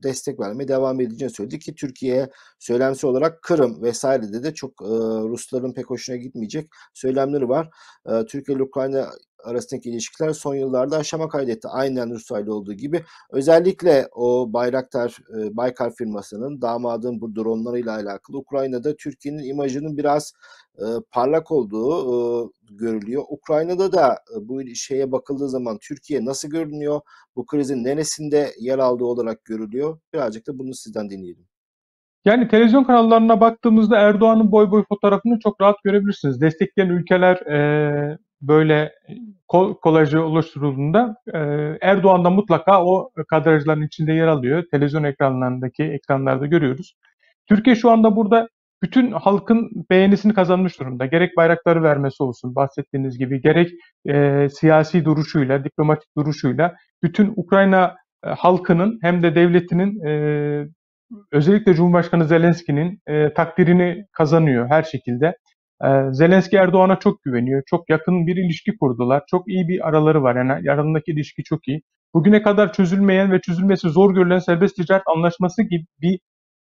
destek 0.02 0.40
vermeye 0.40 0.68
devam 0.68 1.00
edeceğini 1.00 1.35
söyledi 1.35 1.59
ki 1.59 1.74
Türkiye 1.74 2.31
söylemsi 2.59 3.07
olarak 3.07 3.42
Kırım 3.42 3.83
vesairede 3.83 4.42
de 4.42 4.55
çok 4.55 4.83
Rusların 5.29 5.74
pek 5.74 5.90
hoşuna 5.90 6.16
gitmeyecek 6.16 6.68
söylemleri 6.94 7.48
var. 7.48 7.70
Türkiye 8.29 8.57
ile 8.57 8.62
Ukrayna 8.62 9.07
arasındaki 9.44 9.90
ilişkiler 9.90 10.33
son 10.33 10.55
yıllarda 10.55 10.96
aşama 10.96 11.29
kaydetti. 11.29 11.68
Aynen 11.68 12.11
Rusya 12.11 12.40
ile 12.40 12.51
olduğu 12.51 12.72
gibi. 12.72 13.05
Özellikle 13.31 14.09
o 14.12 14.53
Bayraktar, 14.53 15.16
e, 15.38 15.57
Baykar 15.57 15.94
firmasının 15.94 16.62
damadın 16.62 17.20
bu 17.20 17.37
dronlarıyla 17.37 17.94
alakalı 17.94 18.37
Ukrayna'da 18.37 18.96
Türkiye'nin 18.96 19.44
imajının 19.44 19.96
biraz 19.96 20.33
e, 20.79 20.85
parlak 21.11 21.51
olduğu 21.51 22.44
e, 22.44 22.49
görülüyor. 22.70 23.22
Ukrayna'da 23.29 23.92
da 23.92 24.12
e, 24.12 24.49
bu 24.49 24.75
şeye 24.75 25.12
bakıldığı 25.12 25.49
zaman 25.49 25.79
Türkiye 25.83 26.25
nasıl 26.25 26.49
görünüyor? 26.49 27.01
Bu 27.37 27.46
krizin 27.46 27.85
neresinde 27.85 28.51
yer 28.61 28.79
aldığı 28.79 29.05
olarak 29.05 29.44
görülüyor? 29.44 29.99
Birazcık 30.12 30.46
da 30.46 30.59
bunu 30.59 30.75
sizden 30.75 31.11
dinleyelim. 31.11 31.46
Yani 32.25 32.49
televizyon 32.49 32.85
kanallarına 32.85 33.40
baktığımızda 33.40 33.99
Erdoğan'ın 33.99 34.53
boy 34.53 34.70
boy 34.70 34.85
fotoğrafını 34.88 35.38
çok 35.38 35.61
rahat 35.61 35.83
görebilirsiniz. 35.85 36.40
Destekleyen 36.40 36.88
ülkeler 36.88 37.37
e, 37.37 38.18
böyle 38.42 38.92
kol, 39.49 39.75
kolajı 39.75 40.25
oluşturulduğunda 40.25 41.16
e, 41.35 41.38
Erdoğan 41.83 42.25
da 42.25 42.31
mutlaka 42.31 42.85
o 42.85 43.11
kadrajların 43.29 43.87
içinde 43.87 44.12
yer 44.12 44.27
alıyor. 44.27 44.64
Televizyon 44.70 45.05
ekranlarındaki 45.05 45.83
ekranlarda 45.83 46.46
görüyoruz. 46.46 46.94
Türkiye 47.49 47.77
şu 47.77 47.90
anda 47.90 48.16
burada 48.16 48.49
bütün 48.83 49.12
halkın 49.12 49.70
beğenisini 49.90 50.35
kazanmış 50.35 50.81
durumda. 50.81 51.07
Gerek 51.07 51.37
bayrakları 51.37 51.83
vermesi 51.83 52.22
olsun 52.22 52.55
bahsettiğiniz 52.55 53.18
gibi, 53.18 53.40
gerek 53.40 53.70
e, 54.09 54.49
siyasi 54.49 55.05
duruşuyla, 55.05 55.64
diplomatik 55.64 56.16
duruşuyla 56.16 56.77
bütün 57.03 57.33
Ukrayna 57.37 57.96
e, 58.25 58.29
halkının 58.29 58.99
hem 59.03 59.22
de 59.22 59.35
devletinin 59.35 60.05
e, 60.07 60.66
özellikle 61.33 61.75
Cumhurbaşkanı 61.75 62.25
Zelenski'nin 62.25 63.01
e, 63.07 63.35
takdirini 63.35 64.07
kazanıyor 64.12 64.68
her 64.68 64.83
şekilde. 64.83 65.37
Ee, 65.84 65.88
Zelenski 66.12 66.56
Erdoğan'a 66.56 66.98
çok 66.98 67.22
güveniyor. 67.22 67.62
Çok 67.66 67.90
yakın 67.90 68.26
bir 68.26 68.36
ilişki 68.36 68.78
kurdular. 68.78 69.22
Çok 69.30 69.48
iyi 69.48 69.68
bir 69.68 69.88
araları 69.88 70.22
var. 70.22 70.36
Yani 70.36 70.52
aralarındaki 70.52 71.12
ilişki 71.12 71.44
çok 71.44 71.68
iyi. 71.68 71.82
Bugüne 72.14 72.42
kadar 72.42 72.72
çözülmeyen 72.72 73.32
ve 73.32 73.40
çözülmesi 73.40 73.88
zor 73.88 74.14
görülen 74.14 74.38
serbest 74.38 74.76
ticaret 74.76 75.02
anlaşması 75.16 75.62
gibi 75.62 76.18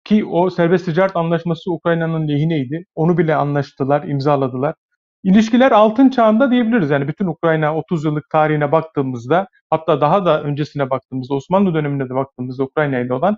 ki 0.03 0.25
o 0.25 0.49
serbest 0.49 0.85
ticaret 0.85 1.15
anlaşması 1.15 1.71
Ukrayna'nın 1.71 2.27
lehineydi. 2.27 2.85
Onu 2.95 3.17
bile 3.17 3.35
anlaştılar, 3.35 4.03
imzaladılar. 4.03 4.75
İlişkiler 5.23 5.71
altın 5.71 6.09
çağında 6.09 6.51
diyebiliriz. 6.51 6.89
Yani 6.89 7.07
bütün 7.07 7.27
Ukrayna 7.27 7.75
30 7.75 8.05
yıllık 8.05 8.29
tarihine 8.29 8.71
baktığımızda 8.71 9.47
hatta 9.69 10.01
daha 10.01 10.25
da 10.25 10.43
öncesine 10.43 10.89
baktığımızda 10.89 11.33
Osmanlı 11.35 11.73
dönemine 11.73 12.09
de 12.09 12.15
baktığımızda 12.15 12.63
Ukrayna 12.63 12.99
ile 12.99 13.13
olan 13.13 13.37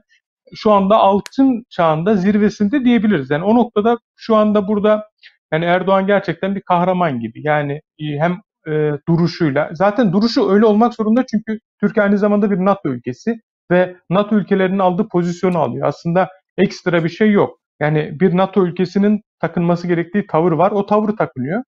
şu 0.55 0.71
anda 0.71 0.97
altın 0.97 1.63
çağında 1.69 2.15
zirvesinde 2.15 2.85
diyebiliriz. 2.85 3.29
Yani 3.29 3.43
o 3.43 3.55
noktada 3.55 3.97
şu 4.15 4.35
anda 4.35 4.67
burada 4.67 5.09
yani 5.53 5.65
Erdoğan 5.65 6.07
gerçekten 6.07 6.55
bir 6.55 6.61
kahraman 6.61 7.19
gibi. 7.19 7.41
Yani 7.47 7.81
e, 7.99 8.05
hem 8.19 8.41
e, 8.67 8.91
duruşuyla 9.09 9.69
zaten 9.73 10.13
duruşu 10.13 10.49
öyle 10.51 10.65
olmak 10.65 10.93
zorunda 10.93 11.25
çünkü 11.31 11.59
Türkiye 11.81 12.03
aynı 12.03 12.17
zamanda 12.17 12.51
bir 12.51 12.57
NATO 12.57 12.89
ülkesi 12.89 13.35
ve 13.71 13.95
NATO 14.09 14.35
ülkelerinin 14.35 14.79
aldığı 14.79 15.07
pozisyonu 15.07 15.57
alıyor. 15.57 15.87
Aslında 15.87 16.29
ekstra 16.57 17.03
bir 17.03 17.09
şey 17.09 17.31
yok. 17.31 17.59
Yani 17.79 18.19
bir 18.19 18.37
NATO 18.37 18.65
ülkesinin 18.67 19.21
takınması 19.39 19.87
gerektiği 19.87 20.27
tavır 20.27 20.51
var. 20.51 20.71
O 20.71 20.85
tavır 20.85 21.17
takınıyor. 21.17 21.63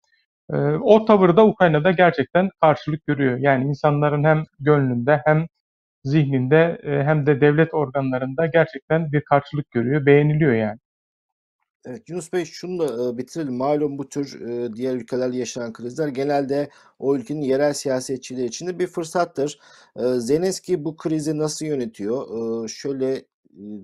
E, 0.54 0.56
o 0.84 1.06
tavır 1.06 1.38
da 1.38 1.46
Ukrayna'da 1.48 1.92
gerçekten 1.92 2.50
karşılık 2.62 3.08
görüyor. 3.08 3.38
Yani 3.39 3.65
insanların 3.65 4.24
hem 4.24 4.44
gönlünde 4.60 5.22
hem 5.26 5.48
zihninde 6.04 6.80
e, 6.84 7.04
hem 7.04 7.26
de 7.26 7.42
devlet 7.42 7.74
organlarında 7.74 8.46
gerçekten 8.48 9.12
bir 9.12 9.22
karşılık 9.22 9.72
görüyor. 9.72 10.06
Beğeniliyor 10.06 10.54
yani. 10.54 10.80
Evet, 11.89 12.10
Yunus 12.10 12.34
Bey 12.34 12.45
şunu 12.45 12.80
da 12.80 13.17
bitirelim. 13.17 13.56
Malum 13.56 13.97
bu 13.97 14.10
tür 14.10 14.39
diğer 14.75 14.95
ülkelerle 14.95 15.38
yaşanan 15.38 15.73
krizler 15.73 16.08
genelde 16.08 16.69
o 16.99 17.15
ülkenin 17.15 17.41
yerel 17.41 17.73
siyasetçileri 17.73 18.45
için 18.45 18.67
de 18.67 18.80
bir 18.80 18.88
fırsattır. 18.88 19.60
Zelenski 20.17 20.86
bu 20.86 20.97
krizi 20.97 21.38
nasıl 21.38 21.65
yönetiyor? 21.65 22.69
Şöyle 22.69 23.25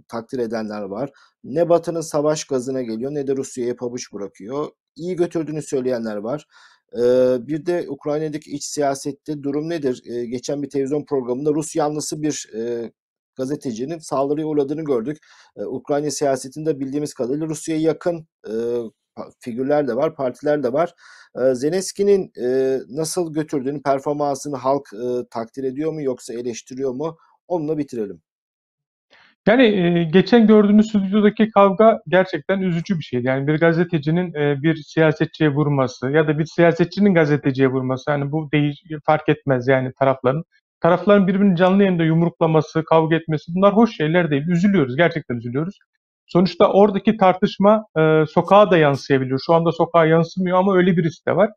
takdir 0.07 0.39
edenler 0.39 0.81
var. 0.81 1.11
Ne 1.43 1.69
Batı'nın 1.69 2.01
savaş 2.01 2.43
gazına 2.43 2.81
geliyor 2.81 3.13
ne 3.13 3.27
de 3.27 3.35
Rusya'ya 3.35 3.75
pabuç 3.75 4.13
bırakıyor. 4.13 4.69
İyi 4.95 5.15
götürdüğünü 5.15 5.61
söyleyenler 5.61 6.15
var. 6.15 6.47
Bir 7.47 7.65
de 7.65 7.85
Ukrayna'daki 7.89 8.51
iç 8.51 8.63
siyasette 8.63 9.43
durum 9.43 9.69
nedir? 9.69 10.03
Geçen 10.29 10.63
bir 10.63 10.69
televizyon 10.69 11.05
programında 11.05 11.53
Rus 11.53 11.75
yanlısı 11.75 12.21
bir 12.21 12.49
gazetecinin 13.37 13.99
saldırıya 13.99 14.47
uğradığını 14.47 14.83
gördük. 14.83 15.17
Ee, 15.57 15.65
Ukrayna 15.65 16.11
siyasetinde 16.11 16.79
bildiğimiz 16.79 17.13
kadarıyla 17.13 17.47
Rusya'ya 17.47 17.81
yakın 17.81 18.27
e, 18.47 18.53
figürler 19.39 19.87
de 19.87 19.95
var, 19.95 20.15
partiler 20.15 20.63
de 20.63 20.73
var. 20.73 20.93
E, 21.41 21.55
Zelenski'nin 21.55 22.31
e, 22.41 22.79
nasıl 22.89 23.33
götürdüğünü, 23.33 23.81
performansını 23.81 24.55
halk 24.55 24.87
e, 24.93 25.27
takdir 25.31 25.63
ediyor 25.63 25.93
mu 25.93 26.01
yoksa 26.01 26.33
eleştiriyor 26.33 26.93
mu? 26.93 27.17
Onunla 27.47 27.77
bitirelim. 27.77 28.21
Yani 29.47 29.63
e, 29.63 30.03
geçen 30.03 30.47
gördüğünüz 30.47 30.87
stüdyodaki 30.89 31.49
kavga 31.49 32.01
gerçekten 32.07 32.61
üzücü 32.61 32.99
bir 32.99 33.03
şeydi. 33.03 33.27
Yani 33.27 33.47
bir 33.47 33.59
gazetecinin 33.59 34.33
e, 34.33 34.63
bir 34.63 34.75
siyasetçiye 34.75 35.49
vurması 35.49 36.09
ya 36.09 36.27
da 36.27 36.39
bir 36.39 36.45
siyasetçinin 36.45 37.13
gazeteciye 37.13 37.67
vurması 37.67 38.11
yani 38.11 38.31
bu 38.31 38.49
değiş 38.51 38.83
fark 39.05 39.29
etmez 39.29 39.67
yani 39.67 39.93
tarafların. 39.99 40.43
Tarafların 40.85 41.27
birbirini 41.27 41.55
canlı 41.55 41.83
yayında 41.83 42.03
yumruklaması, 42.03 42.83
kavga 42.85 43.15
etmesi 43.15 43.51
bunlar 43.55 43.73
hoş 43.73 43.97
şeyler 43.97 44.31
değil. 44.31 44.47
Üzülüyoruz, 44.47 44.95
gerçekten 44.95 45.35
üzülüyoruz. 45.35 45.77
Sonuçta 46.27 46.71
oradaki 46.71 47.17
tartışma 47.17 47.85
e, 47.97 48.23
sokağa 48.33 48.71
da 48.71 48.77
yansıyabiliyor. 48.77 49.39
Şu 49.45 49.53
anda 49.53 49.71
sokağa 49.71 50.05
yansımıyor 50.05 50.57
ama 50.57 50.75
öyle 50.75 50.97
birisi 50.97 51.25
de 51.25 51.35
var. 51.35 51.49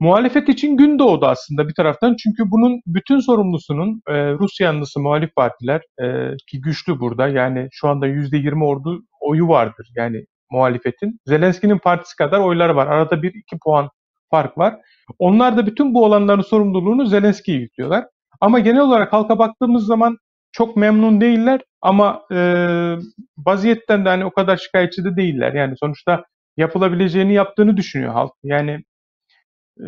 Muhalefet 0.00 0.48
için 0.48 0.76
gün 0.76 0.98
doğdu 0.98 1.26
aslında 1.26 1.68
bir 1.68 1.74
taraftan. 1.74 2.16
Çünkü 2.22 2.50
bunun 2.50 2.80
bütün 2.86 3.20
sorumlusunun 3.20 4.02
e, 4.08 4.32
Rus 4.32 4.60
yanlısı 4.60 5.00
muhalif 5.00 5.34
partiler 5.36 5.82
e, 6.00 6.36
ki 6.50 6.60
güçlü 6.60 7.00
burada. 7.00 7.28
Yani 7.28 7.68
şu 7.72 7.88
anda 7.88 8.06
%20 8.08 8.64
ordu 8.64 9.02
oyu 9.20 9.48
vardır 9.48 9.88
yani 9.96 10.24
muhalefetin. 10.50 11.20
Zelenski'nin 11.26 11.78
partisi 11.78 12.16
kadar 12.16 12.40
oyları 12.40 12.76
var. 12.76 12.86
Arada 12.86 13.22
bir 13.22 13.34
iki 13.34 13.58
puan 13.64 13.90
fark 14.30 14.58
var. 14.58 14.76
Onlar 15.18 15.56
da 15.56 15.66
bütün 15.66 15.94
bu 15.94 16.04
olanların 16.04 16.42
sorumluluğunu 16.42 17.06
Zelenski'ye 17.06 17.58
yüklüyorlar. 17.58 18.04
Ama 18.40 18.58
genel 18.58 18.80
olarak 18.80 19.12
halka 19.12 19.38
baktığımız 19.38 19.86
zaman 19.86 20.18
çok 20.52 20.76
memnun 20.76 21.20
değiller 21.20 21.60
ama 21.82 22.22
e, 22.32 22.36
vaziyetten 23.38 24.04
de 24.04 24.08
hani 24.08 24.24
o 24.24 24.30
kadar 24.30 24.56
şikayetçi 24.56 25.04
de 25.04 25.16
değiller. 25.16 25.52
Yani 25.52 25.74
sonuçta 25.80 26.24
yapılabileceğini 26.56 27.34
yaptığını 27.34 27.76
düşünüyor 27.76 28.12
halk. 28.12 28.32
Yani 28.44 28.84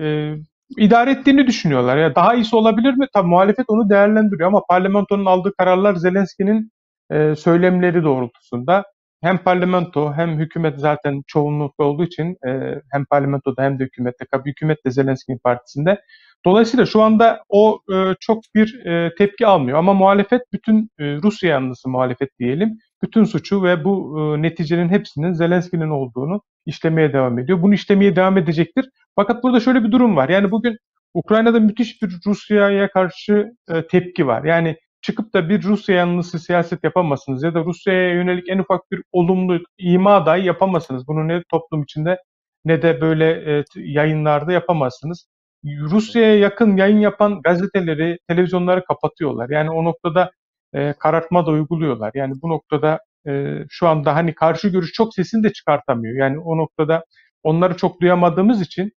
e, 0.01 0.35
idare 0.79 1.11
ettiğini 1.11 1.47
düşünüyorlar. 1.47 1.97
Ya 1.97 2.15
daha 2.15 2.35
iyisi 2.35 2.57
olabilir 2.57 2.95
mi? 2.95 3.07
Tabii 3.15 3.29
muhalefet 3.29 3.65
onu 3.69 3.91
değerlendiriyor 3.91 4.49
ama 4.49 4.63
parlamentonun 4.69 5.25
aldığı 5.25 5.53
kararlar 5.59 5.95
Zelenski'nin 5.95 6.71
e, 7.13 7.35
söylemleri 7.37 8.05
doğrultusunda 8.05 8.85
hem 9.23 9.39
parlamento 9.39 10.13
hem 10.15 10.39
hükümet 10.39 10.81
zaten 10.81 11.23
çoğunlukta 11.27 11.85
olduğu 11.85 12.05
için 12.05 12.37
e, 12.49 12.81
hem 12.93 13.05
parlamentoda 13.05 13.63
hem 13.63 13.79
de 13.79 13.85
hükümette, 13.85 14.25
tabii 14.33 14.51
hükümet 14.51 14.85
de 14.87 14.91
Zelenski'nin 14.91 15.39
partisinde. 15.45 16.01
Dolayısıyla 16.47 16.87
şu 16.87 17.03
anda 17.03 17.45
o 17.49 17.81
e, 17.93 18.15
çok 18.21 18.43
bir 18.55 18.87
e, 18.87 19.15
tepki 19.19 19.47
almıyor 19.47 19.79
ama 19.79 19.95
muhalefet 19.95 20.43
bütün 20.53 20.91
e, 20.99 21.17
Rusya 21.17 21.51
yanlısı 21.51 21.89
muhalefet 21.89 22.39
diyelim 22.39 22.79
bütün 23.03 23.25
suçu 23.25 23.63
ve 23.63 23.85
bu 23.85 24.19
e, 24.21 24.43
neticenin 24.43 24.89
hepsinin 24.89 25.33
Zelenski'nin 25.33 25.91
olduğunu 25.91 26.41
işlemeye 26.67 27.13
devam 27.13 27.39
ediyor. 27.39 27.63
Bunu 27.63 27.75
işlemeye 27.75 28.17
devam 28.17 28.39
edecektir. 28.39 28.91
Fakat 29.17 29.43
burada 29.43 29.61
şöyle 29.61 29.85
bir 29.85 29.93
durum 29.93 30.17
var. 30.17 30.29
Yani 30.29 30.51
bugün 30.51 30.77
Ukrayna'da 31.15 31.61
müthiş 31.61 32.03
bir 32.03 32.11
Rusya'ya 32.27 32.91
karşı 32.91 33.53
e, 33.71 33.87
tepki 33.87 34.27
var. 34.27 34.45
Yani 34.45 34.77
çıkıp 35.03 35.35
da 35.35 35.49
bir 35.49 35.63
Rusya 35.63 35.97
yanlısı 35.97 36.39
siyaset 36.39 36.85
yapamazsınız 36.85 37.43
ya 37.43 37.55
da 37.55 37.65
Rusya'ya 37.65 38.15
yönelik 38.15 38.49
en 38.49 38.59
ufak 38.59 38.91
bir 38.93 39.03
olumlu 39.13 39.61
ima 39.79 40.27
dahi 40.27 40.45
yapamazsınız. 40.47 41.09
Bunu 41.09 41.29
ne 41.29 41.43
toplum 41.51 41.83
içinde 41.83 42.19
ne 42.65 42.83
de 42.83 43.01
böyle 43.01 43.31
e, 43.59 43.65
yayınlarda 43.77 44.53
yapamazsınız. 44.53 45.27
Rusya'ya 45.65 46.39
yakın 46.39 46.77
yayın 46.77 47.01
yapan 47.01 47.43
gazeteleri, 47.43 48.19
televizyonları 48.29 48.85
kapatıyorlar. 48.85 49.51
Yani 49.51 49.71
o 49.71 49.85
noktada 49.85 50.31
e, 50.75 50.93
karartma 50.93 51.47
da 51.47 51.51
uyguluyorlar. 51.51 52.11
Yani 52.15 52.35
bu 52.43 52.49
noktada 52.49 53.01
e, 53.29 53.59
şu 53.71 53.89
anda 53.89 54.15
hani 54.15 54.35
karşı 54.35 54.69
görüş 54.69 54.93
çok 54.93 55.15
sesini 55.15 55.43
de 55.45 55.53
çıkartamıyor. 55.53 56.17
Yani 56.17 56.39
o 56.39 56.59
noktada 56.59 57.05
onları 57.43 57.77
çok 57.77 58.01
duyamadığımız 58.01 58.63
için 58.63 58.93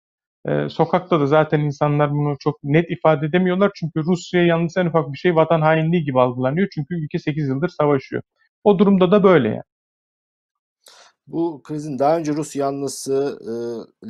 e, 0.47 0.69
sokakta 0.69 1.19
da 1.19 1.27
zaten 1.27 1.59
insanlar 1.59 2.11
bunu 2.11 2.35
çok 2.39 2.63
net 2.63 2.91
ifade 2.91 3.25
edemiyorlar. 3.25 3.71
Çünkü 3.75 3.99
Rusya 4.05 4.45
yalnız 4.45 4.77
en 4.77 4.85
ufak 4.85 5.13
bir 5.13 5.17
şey 5.17 5.35
vatan 5.35 5.61
hainliği 5.61 6.03
gibi 6.03 6.21
algılanıyor. 6.21 6.67
Çünkü 6.75 6.95
ülke 7.05 7.19
8 7.19 7.49
yıldır 7.49 7.69
savaşıyor. 7.69 8.23
O 8.63 8.79
durumda 8.79 9.11
da 9.11 9.23
böyle 9.23 9.49
yani. 9.49 9.63
Bu 11.31 11.61
krizin 11.63 11.99
daha 11.99 12.17
önce 12.17 12.33
Rus 12.33 12.55
yanlısı 12.55 13.39
e, 13.41 13.53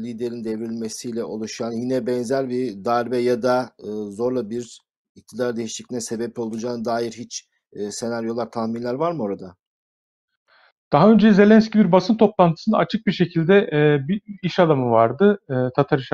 liderin 0.03 0.43
devrilmesiyle 0.43 1.23
oluşan 1.23 1.71
yine 1.71 2.07
benzer 2.07 2.49
bir 2.49 2.85
darbe 2.85 3.17
ya 3.17 3.41
da 3.41 3.71
e, 3.79 3.87
zorla 4.11 4.49
bir 4.49 4.81
iktidar 5.15 5.55
değişikliğine 5.55 6.01
sebep 6.01 6.39
olacağına 6.39 6.85
dair 6.85 7.11
hiç 7.11 7.47
e, 7.73 7.91
senaryolar, 7.91 8.51
tahminler 8.51 8.93
var 8.93 9.11
mı 9.11 9.23
orada? 9.23 9.55
Daha 10.93 11.11
önce 11.11 11.33
Zelenski 11.33 11.79
bir 11.79 11.91
basın 11.91 12.17
toplantısında 12.17 12.77
açık 12.77 13.07
bir 13.07 13.11
şekilde 13.11 13.57
e, 13.57 14.07
bir 14.07 14.21
iş 14.43 14.59
adamı 14.59 14.91
vardı. 14.91 15.39
E, 15.49 15.55
Tatar, 15.75 15.99
iş, 15.99 16.09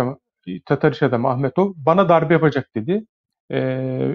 Tatar 0.65 0.91
iş 0.91 1.04
adamı 1.04 1.28
Ahmetov. 1.28 1.74
Bana 1.76 2.10
darbe 2.10 2.34
yapacak 2.34 2.76
dedi. 2.76 3.06
E, 3.50 3.58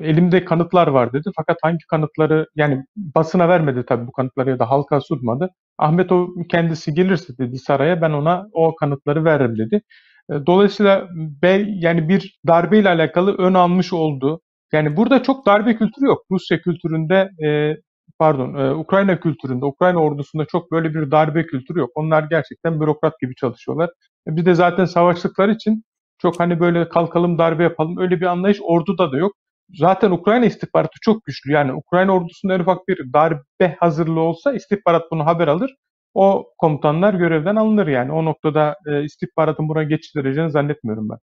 elimde 0.03 0.45
kanıtlar 0.45 0.87
var 0.87 1.13
dedi. 1.13 1.31
Fakat 1.37 1.57
hangi 1.63 1.87
kanıtları 1.91 2.47
yani 2.57 2.85
basına 2.97 3.49
vermedi 3.49 3.85
tabii 3.89 4.07
bu 4.07 4.13
kanıtları 4.13 4.51
ya 4.51 4.59
da 4.59 4.71
halka 4.71 5.01
sunmadı. 5.01 5.51
Ahmetov 5.79 6.29
kendisi 6.51 6.95
gelirse 6.95 7.39
dedi 7.39 7.59
saraya 7.59 8.01
ben 8.03 8.11
ona 8.11 8.47
o 8.53 8.75
kanıtları 8.77 9.25
veririm 9.25 9.59
dedi. 9.59 9.83
E, 10.31 10.35
dolayısıyla 10.47 11.09
be, 11.43 11.65
yani 11.69 12.09
bir 12.09 12.39
darbeyle 12.47 12.89
alakalı 12.89 13.37
ön 13.39 13.55
almış 13.55 13.93
oldu. 13.93 14.41
Yani 14.73 14.97
burada 14.97 15.23
çok 15.23 15.47
darbe 15.47 15.77
kültürü 15.77 16.07
yok. 16.07 16.23
Rusya 16.31 16.61
kültüründe 16.61 17.31
e, 17.47 17.77
pardon 18.19 18.55
e, 18.55 18.75
Ukrayna 18.75 19.21
kültüründe, 19.21 19.65
Ukrayna 19.65 19.99
ordusunda 19.99 20.45
çok 20.45 20.73
böyle 20.73 20.95
bir 20.95 21.11
darbe 21.11 21.47
kültürü 21.47 21.79
yok. 21.79 21.91
Onlar 21.95 22.23
gerçekten 22.31 22.81
bürokrat 22.81 23.21
gibi 23.21 23.35
çalışıyorlar. 23.35 23.91
E, 24.29 24.37
bir 24.37 24.47
de 24.47 24.55
zaten 24.55 24.85
savaştıkları 24.85 25.53
için 25.53 25.85
çok 26.23 26.41
hani 26.41 26.61
böyle 26.61 26.89
kalkalım 26.89 27.39
darbe 27.39 27.63
yapalım 27.63 27.99
öyle 27.99 28.21
bir 28.21 28.27
anlayış 28.27 28.59
orduda 28.63 29.13
da 29.13 29.17
yok. 29.17 29.33
Zaten 29.75 30.11
Ukrayna 30.11 30.47
istihbaratı 30.47 30.99
çok 31.03 31.25
güçlü. 31.25 31.53
Yani 31.53 31.75
Ukrayna 31.75 32.13
ordusunda 32.15 32.55
en 32.55 32.61
ufak 32.61 32.89
bir 32.89 33.13
darbe 33.13 33.77
hazırlığı 33.81 34.21
olsa 34.21 34.53
istihbarat 34.53 35.11
bunu 35.11 35.27
haber 35.27 35.49
alır. 35.49 35.75
O 36.15 36.53
komutanlar 36.59 37.15
görevden 37.15 37.57
alınır 37.57 37.87
yani. 37.87 38.13
O 38.13 38.25
noktada 38.25 38.77
e, 38.87 39.05
istihbaratın 39.05 39.69
buna 39.69 39.83
geçiştireceğini 39.83 40.51
zannetmiyorum 40.51 41.09
ben. 41.09 41.19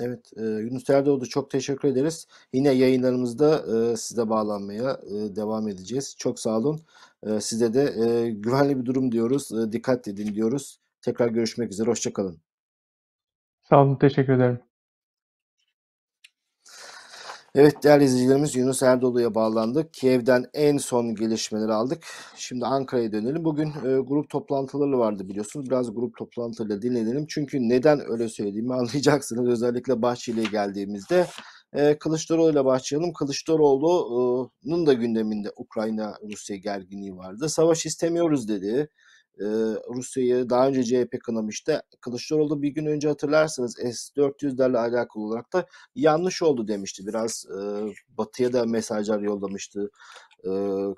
Evet, 0.00 0.30
e, 0.36 0.42
Yunus 0.42 0.90
Erdoğdu 0.90 1.26
çok 1.26 1.50
teşekkür 1.50 1.88
ederiz. 1.88 2.26
Yine 2.52 2.70
yayınlarımızda 2.70 3.62
e, 3.92 3.96
size 3.96 4.28
bağlanmaya 4.30 4.90
e, 4.90 5.36
devam 5.36 5.68
edeceğiz. 5.68 6.16
Çok 6.18 6.40
sağ 6.40 6.58
olun. 6.58 6.80
E, 7.26 7.40
size 7.40 7.74
de 7.74 7.82
e, 7.82 8.30
güvenli 8.30 8.80
bir 8.80 8.84
durum 8.86 9.12
diyoruz. 9.12 9.52
E, 9.52 9.72
dikkat 9.72 10.08
edin 10.08 10.34
diyoruz. 10.34 10.78
Tekrar 11.02 11.28
görüşmek 11.28 11.72
üzere. 11.72 11.90
Hoşçakalın. 11.90 12.41
Sağ 13.72 13.82
olun, 13.82 13.96
teşekkür 13.96 14.32
ederim. 14.32 14.60
Evet 17.54 17.82
değerli 17.84 18.04
izleyicilerimiz 18.04 18.56
Yunus 18.56 18.82
Erdoğlu'ya 18.82 19.34
bağlandık. 19.34 19.94
Kiev'den 19.94 20.44
en 20.54 20.78
son 20.78 21.14
gelişmeleri 21.14 21.72
aldık. 21.72 22.04
Şimdi 22.36 22.66
Ankara'ya 22.66 23.12
dönelim. 23.12 23.44
Bugün 23.44 23.68
e, 23.68 24.00
grup 24.00 24.30
toplantıları 24.30 24.98
vardı 24.98 25.28
biliyorsunuz. 25.28 25.70
Biraz 25.70 25.94
grup 25.94 26.16
toplantılarıyla 26.16 26.82
dinleyelim. 26.82 27.26
Çünkü 27.28 27.68
neden 27.68 28.10
öyle 28.10 28.28
söylediğimi 28.28 28.74
anlayacaksınız. 28.80 29.48
Özellikle 29.48 30.02
Bahçeli'ye 30.02 30.46
geldiğimizde. 30.46 31.26
E, 31.72 31.98
Kılıçdaroğlu 31.98 32.52
ile 32.52 32.64
başlayalım. 32.64 33.12
Kılıçdaroğlu'nun 33.12 34.86
da 34.86 34.92
gündeminde 34.92 35.48
Ukrayna-Rusya 35.56 36.56
gerginliği 36.56 37.16
vardı. 37.16 37.48
Savaş 37.48 37.86
istemiyoruz 37.86 38.48
dedi 38.48 38.88
e, 39.40 39.44
Rusya'yı 39.94 40.50
daha 40.50 40.68
önce 40.68 40.84
CHP 40.84 41.20
kınamıştı. 41.24 41.82
Kılıçdaroğlu 42.00 42.62
bir 42.62 42.68
gün 42.68 42.86
önce 42.86 43.08
hatırlarsınız 43.08 43.74
S-400'lerle 43.74 44.78
alakalı 44.78 45.24
olarak 45.24 45.52
da 45.52 45.66
yanlış 45.94 46.42
oldu 46.42 46.68
demişti. 46.68 47.06
Biraz 47.06 47.46
e, 47.46 47.58
batıya 48.18 48.52
da 48.52 48.64
mesajlar 48.64 49.20
yollamıştı 49.20 49.90
e, 50.44 50.50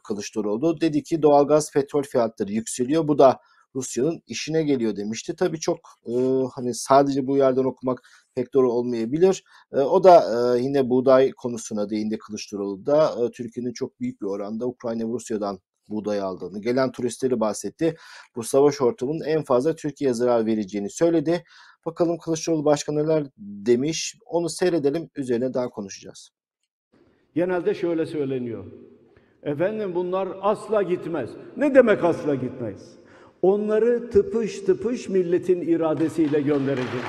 Kılıçdaroğlu. 0.05 0.81
Dedi 0.81 1.03
ki 1.03 1.23
doğalgaz 1.23 1.73
petrol 1.73 2.03
fiyatları 2.03 2.53
yükseliyor. 2.53 3.09
Bu 3.09 3.19
da 3.19 3.41
Rusya'nın 3.75 4.23
işine 4.27 4.63
geliyor 4.63 4.97
demişti. 4.97 5.37
Tabii 5.37 5.61
çok 5.61 5.79
e, 6.07 6.13
hani 6.55 6.75
sadece 6.75 7.27
bu 7.27 7.37
yerden 7.37 7.65
okumak 7.65 8.01
pek 8.35 8.55
doğru 8.55 8.73
olmayabilir. 8.73 9.45
E, 9.73 9.77
o 9.77 10.05
da 10.05 10.25
e, 10.57 10.63
yine 10.63 10.91
buğday 10.91 11.31
konusuna 11.31 11.91
değindi 11.91 12.19
Kılıçdaroğlu 12.19 12.87
da. 12.87 13.15
E, 13.27 13.31
Türkiye'nin 13.31 13.73
çok 13.73 14.01
büyük 14.01 14.21
bir 14.21 14.27
oranda 14.27 14.67
Ukrayna 14.67 15.09
ve 15.09 15.13
Rusya'dan 15.13 15.61
buğday 15.89 16.21
aldığını, 16.21 16.61
gelen 16.61 16.93
turistleri 16.93 17.41
bahsetti. 17.41 17.95
Bu 18.37 18.43
savaş 18.43 18.81
ortamının 18.81 19.25
en 19.25 19.43
fazla 19.43 19.75
Türkiye'ye 19.75 20.15
zarar 20.15 20.47
vereceğini 20.47 20.91
söyledi. 20.91 21.45
Bakalım 21.87 22.19
Kılıçdaroğlu 22.19 22.65
başka 22.65 22.93
neler 22.93 23.25
demiş. 23.39 24.17
Onu 24.27 24.49
seyredelim. 24.49 25.11
Üzerine 25.17 25.55
daha 25.55 25.69
konuşacağız. 25.69 26.31
Genelde 27.35 27.75
şöyle 27.75 28.07
söyleniyor. 28.07 28.65
Efendim 29.43 29.95
bunlar 29.95 30.29
asla 30.41 30.83
gitmez. 30.83 31.31
Ne 31.57 31.75
demek 31.75 32.05
asla 32.05 32.35
gitmez? 32.35 32.83
Onları 33.43 34.11
tıpış 34.11 34.61
tıpış 34.61 35.09
milletin 35.09 35.61
iradesiyle 35.61 36.41
göndereceğiz. 36.41 37.05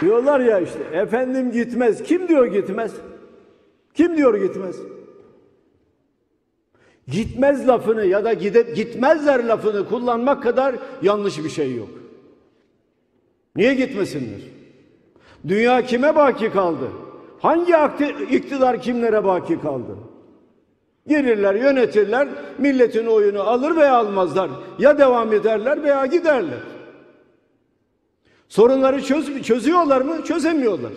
Diyorlar 0.00 0.40
ya 0.40 0.60
işte 0.60 0.78
efendim 0.92 1.52
gitmez. 1.52 2.02
Kim 2.02 2.28
diyor 2.28 2.46
gitmez? 2.46 2.92
Kim 3.94 4.16
diyor 4.16 4.48
gitmez? 4.48 4.76
Gitmez 7.08 7.68
lafını 7.68 8.06
ya 8.06 8.24
da 8.24 8.32
gidip 8.32 8.76
gitmezler 8.76 9.44
lafını 9.44 9.88
kullanmak 9.88 10.42
kadar 10.42 10.74
yanlış 11.02 11.44
bir 11.44 11.48
şey 11.48 11.74
yok. 11.76 11.88
Niye 13.56 13.74
gitmesinler? 13.74 14.40
Dünya 15.48 15.82
kime 15.82 16.16
baki 16.16 16.50
kaldı? 16.50 16.88
Hangi 17.40 17.74
iktidar 18.30 18.82
kimlere 18.82 19.24
baki 19.24 19.60
kaldı? 19.60 19.96
Gelirler, 21.08 21.54
yönetirler, 21.54 22.28
milletin 22.58 23.06
oyunu 23.06 23.40
alır 23.40 23.76
veya 23.76 23.96
almazlar. 23.96 24.50
Ya 24.78 24.98
devam 24.98 25.32
ederler 25.32 25.82
veya 25.82 26.06
giderler. 26.06 26.60
Sorunları 28.48 29.02
çöz 29.02 29.42
çözüyorlar 29.42 30.00
mı? 30.00 30.24
Çözemiyorlar. 30.24 30.92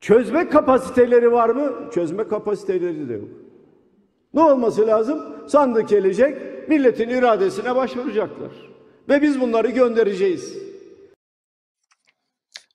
Çözme 0.00 0.48
kapasiteleri 0.48 1.32
var 1.32 1.48
mı? 1.48 1.72
Çözme 1.94 2.28
kapasiteleri 2.28 3.08
de 3.08 3.12
yok. 3.12 3.28
Ne 4.36 4.42
olması 4.42 4.86
lazım? 4.86 5.48
Sandık 5.48 5.88
gelecek, 5.88 6.68
milletin 6.68 7.08
iradesine 7.08 7.76
başvuracaklar. 7.76 8.52
Ve 9.08 9.22
biz 9.22 9.40
bunları 9.40 9.70
göndereceğiz. 9.70 10.54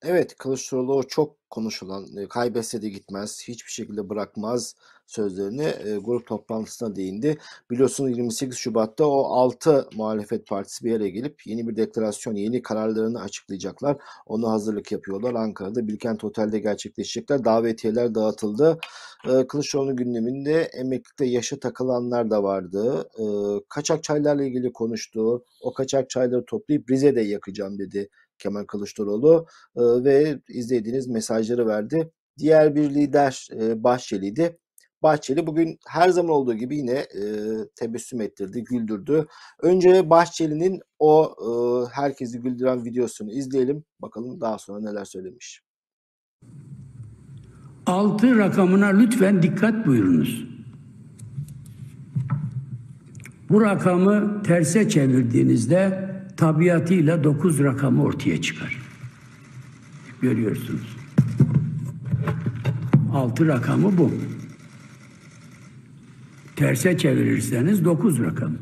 Evet, 0.04 0.36
Kılıçdaroğlu 0.38 1.08
çok 1.08 1.50
konuşulan, 1.50 2.18
e, 2.18 2.28
kaybetse 2.28 2.82
de 2.82 2.90
gitmez, 2.90 3.44
hiçbir 3.48 3.72
şekilde 3.72 4.10
bırakmaz 4.10 4.76
sözlerini 5.12 5.64
e, 5.64 5.98
grup 5.98 6.28
toplantısına 6.28 6.96
değindi. 6.96 7.38
Biliyorsunuz 7.72 8.18
28 8.18 8.58
Şubat'ta 8.58 9.06
o 9.06 9.24
6 9.24 9.90
muhalefet 9.96 10.48
partisi 10.48 10.86
bir 10.86 10.96
araya 10.96 11.10
gelip 11.10 11.48
yeni 11.48 11.68
bir 11.68 11.76
deklarasyon, 11.76 12.36
yeni 12.36 12.62
kararlarını 12.62 13.22
açıklayacaklar. 13.22 13.98
Onu 14.26 14.50
hazırlık 14.50 14.92
yapıyorlar. 14.92 15.34
Ankara'da 15.34 15.88
Bilkent 15.88 16.24
Otel'de 16.24 16.60
gerçekleşecekler. 16.60 17.46
Davetiyeler 17.46 18.16
dağıtıldı. 18.16 18.80
E, 19.30 19.48
Kılıçdaroğlu 19.48 19.96
gündeminde 19.96 20.62
emeklilikte 20.62 21.26
yaşa 21.26 21.60
takılanlar 21.60 22.30
da 22.30 22.44
vardı. 22.44 23.10
E, 23.20 23.24
kaçak 23.70 24.04
çaylarla 24.04 24.44
ilgili 24.44 24.74
konuştu. 24.74 25.44
O 25.62 25.74
kaçak 25.74 26.10
çayları 26.10 26.46
toplayıp 26.46 26.92
Rize'de 26.92 27.22
yakacağım 27.22 27.80
dedi 27.80 28.10
Kemal 28.40 28.66
Kılıçdaroğlu 28.66 29.46
e, 29.76 29.82
ve 29.82 30.40
izlediğiniz 30.50 31.08
mesajları 31.08 31.68
verdi. 31.68 32.12
Diğer 32.38 32.76
bir 32.76 32.90
lider 32.90 33.48
e, 33.54 33.84
Bahçeli'ydi. 33.84 34.58
Bahçeli 35.04 35.48
bugün 35.48 35.80
her 35.88 36.10
zaman 36.10 36.32
olduğu 36.32 36.54
gibi 36.54 36.78
yine 36.78 36.92
e, 36.92 37.24
tebessüm 37.76 38.22
ettirdi, 38.22 38.64
güldürdü. 38.64 39.28
Önce 39.62 40.10
Bahçeli'nin 40.10 40.82
o 41.00 41.36
e, 41.42 41.50
herkesi 41.96 42.40
güldüren 42.40 42.86
videosunu 42.86 43.32
izleyelim. 43.32 43.84
Bakalım 44.00 44.42
daha 44.42 44.58
sonra 44.58 44.80
neler 44.80 45.06
söylemiş. 45.06 45.62
Altı 47.86 48.38
rakamına 48.38 48.88
lütfen 48.88 49.44
dikkat 49.44 49.86
buyurunuz. 49.86 50.46
Bu 53.50 53.62
rakamı 53.62 54.44
terse 54.44 54.90
çevirdiğinizde 54.90 56.12
tabiatıyla 56.38 57.24
dokuz 57.24 57.60
rakamı 57.60 58.04
ortaya 58.04 58.42
çıkar. 58.42 58.82
Görüyorsunuz. 60.22 60.98
Altı 63.14 63.48
rakamı 63.48 63.98
bu. 63.98 64.12
Terse 66.62 66.98
çevirirseniz 66.98 67.86
dokuz 67.86 68.20
rakam. 68.20 68.58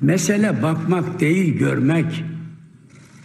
Mesele 0.00 0.62
bakmak 0.62 1.20
değil 1.20 1.58
görmek. 1.58 2.24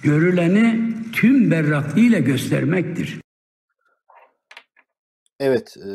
Görüleni 0.03 0.93
tüm 1.13 1.51
berraklığıyla 1.51 2.19
göstermektir. 2.19 3.21
Evet, 5.39 5.77
e, 5.77 5.89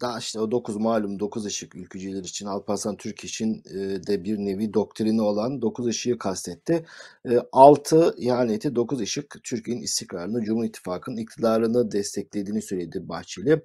daha 0.00 0.18
işte 0.18 0.40
o 0.40 0.50
9 0.50 0.76
malum 0.76 1.20
9 1.20 1.46
ışık 1.46 1.76
ülkücüler 1.76 2.24
için 2.24 2.46
Alparslan 2.46 2.96
Türk 2.96 3.24
için 3.24 3.62
e, 3.74 4.06
de 4.06 4.24
bir 4.24 4.38
nevi 4.38 4.74
doktrini 4.74 5.22
olan 5.22 5.62
9 5.62 5.86
ışığı 5.86 6.18
kastetti. 6.18 6.84
E, 7.30 7.38
6 7.52 8.14
ihaneti 8.18 8.74
9 8.74 9.00
ışık 9.00 9.36
Türkiye'nin 9.44 9.82
istikrarını, 9.82 10.44
Cumhur 10.44 10.64
İttifakı'nın 10.64 11.16
iktidarını 11.16 11.92
desteklediğini 11.92 12.62
söyledi 12.62 13.08
Bahçeli. 13.08 13.62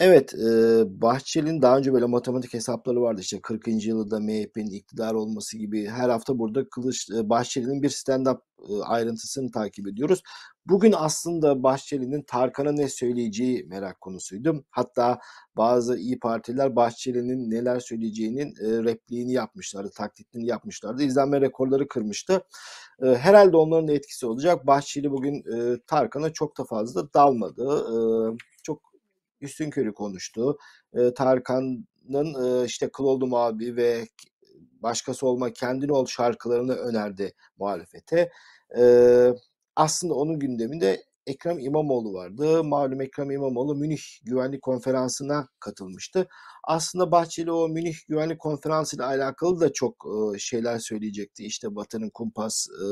Evet, 0.00 0.34
e, 0.34 0.82
Bahçeli'nin 1.02 1.62
daha 1.62 1.78
önce 1.78 1.92
böyle 1.92 2.04
matematik 2.06 2.54
hesapları 2.54 3.02
vardı. 3.02 3.20
İşte 3.20 3.40
40. 3.42 3.86
yılında 3.86 4.20
MHP'nin 4.20 4.70
iktidar 4.70 5.14
olması 5.14 5.58
gibi 5.58 5.86
her 5.86 6.08
hafta 6.08 6.38
burada 6.38 6.68
Kılıç 6.68 7.10
e, 7.10 7.28
Bahçeli'nin 7.30 7.82
bir 7.82 7.88
stand-up 7.90 8.38
e, 8.68 8.82
ayrıntısını 8.82 9.50
takip 9.50 9.88
ediyoruz. 9.88 10.22
Bugün 10.66 10.94
aslında 10.96 11.62
Bahçeli'nin 11.62 12.22
Tarkan'a 12.22 12.72
ne 12.72 12.88
söyleyeceği 12.88 13.64
merak 13.68 14.00
konusuydu. 14.00 14.64
Hatta 14.70 15.18
bazı 15.56 15.98
iyi 15.98 16.18
partiler 16.18 16.76
Bahçeli'nin 16.76 17.50
neler 17.50 17.80
söyleyeceğinin 17.80 18.48
e, 18.48 18.84
repliğini 18.84 19.32
yapmışlardı, 19.32 19.90
taklitini 19.96 20.46
yapmışlardı. 20.46 21.02
İzlenme 21.02 21.40
rekorları 21.40 21.88
kırmıştı. 21.88 22.42
E, 23.02 23.06
herhalde 23.06 23.56
onların 23.56 23.88
da 23.88 23.92
etkisi 23.92 24.26
olacak. 24.26 24.66
Bahçeli 24.66 25.10
bugün 25.10 25.34
e, 25.34 25.80
Tarkan'a 25.86 26.32
çok 26.32 26.58
da 26.58 26.64
fazla 26.64 27.12
dalmadı. 27.14 27.64
E, 27.64 27.96
çok 28.62 28.95
Üstünkörü 29.40 29.94
konuştu. 29.94 30.58
E, 30.94 31.14
Tarkan'ın 31.14 32.62
e, 32.62 32.64
işte 32.64 32.88
Kıl 32.88 33.04
oldum 33.04 33.34
abi 33.34 33.76
ve 33.76 34.06
başkası 34.82 35.26
olma 35.26 35.52
kendin 35.52 35.88
ol 35.88 36.06
şarkılarını 36.06 36.72
önerdi 36.72 37.32
muhalefete. 37.58 38.30
E, 38.78 38.82
aslında 39.76 40.14
onun 40.14 40.38
gündeminde 40.38 41.04
Ekrem 41.26 41.58
İmamoğlu 41.58 42.12
vardı. 42.12 42.64
Malum 42.64 43.00
Ekrem 43.00 43.30
İmamoğlu 43.30 43.74
Münih 43.74 44.00
Güvenlik 44.24 44.62
Konferansı'na 44.62 45.48
katılmıştı. 45.60 46.28
Aslında 46.64 47.10
Bahçeli 47.12 47.52
o 47.52 47.68
Münih 47.68 47.96
Güvenlik 48.08 48.38
Konferansı 48.38 48.96
ile 48.96 49.04
alakalı 49.04 49.60
da 49.60 49.72
çok 49.72 50.06
şeyler 50.38 50.78
söyleyecekti. 50.78 51.44
İşte 51.44 51.76
Batı'nın 51.76 52.10
kumpas 52.10 52.66
e, 52.68 52.86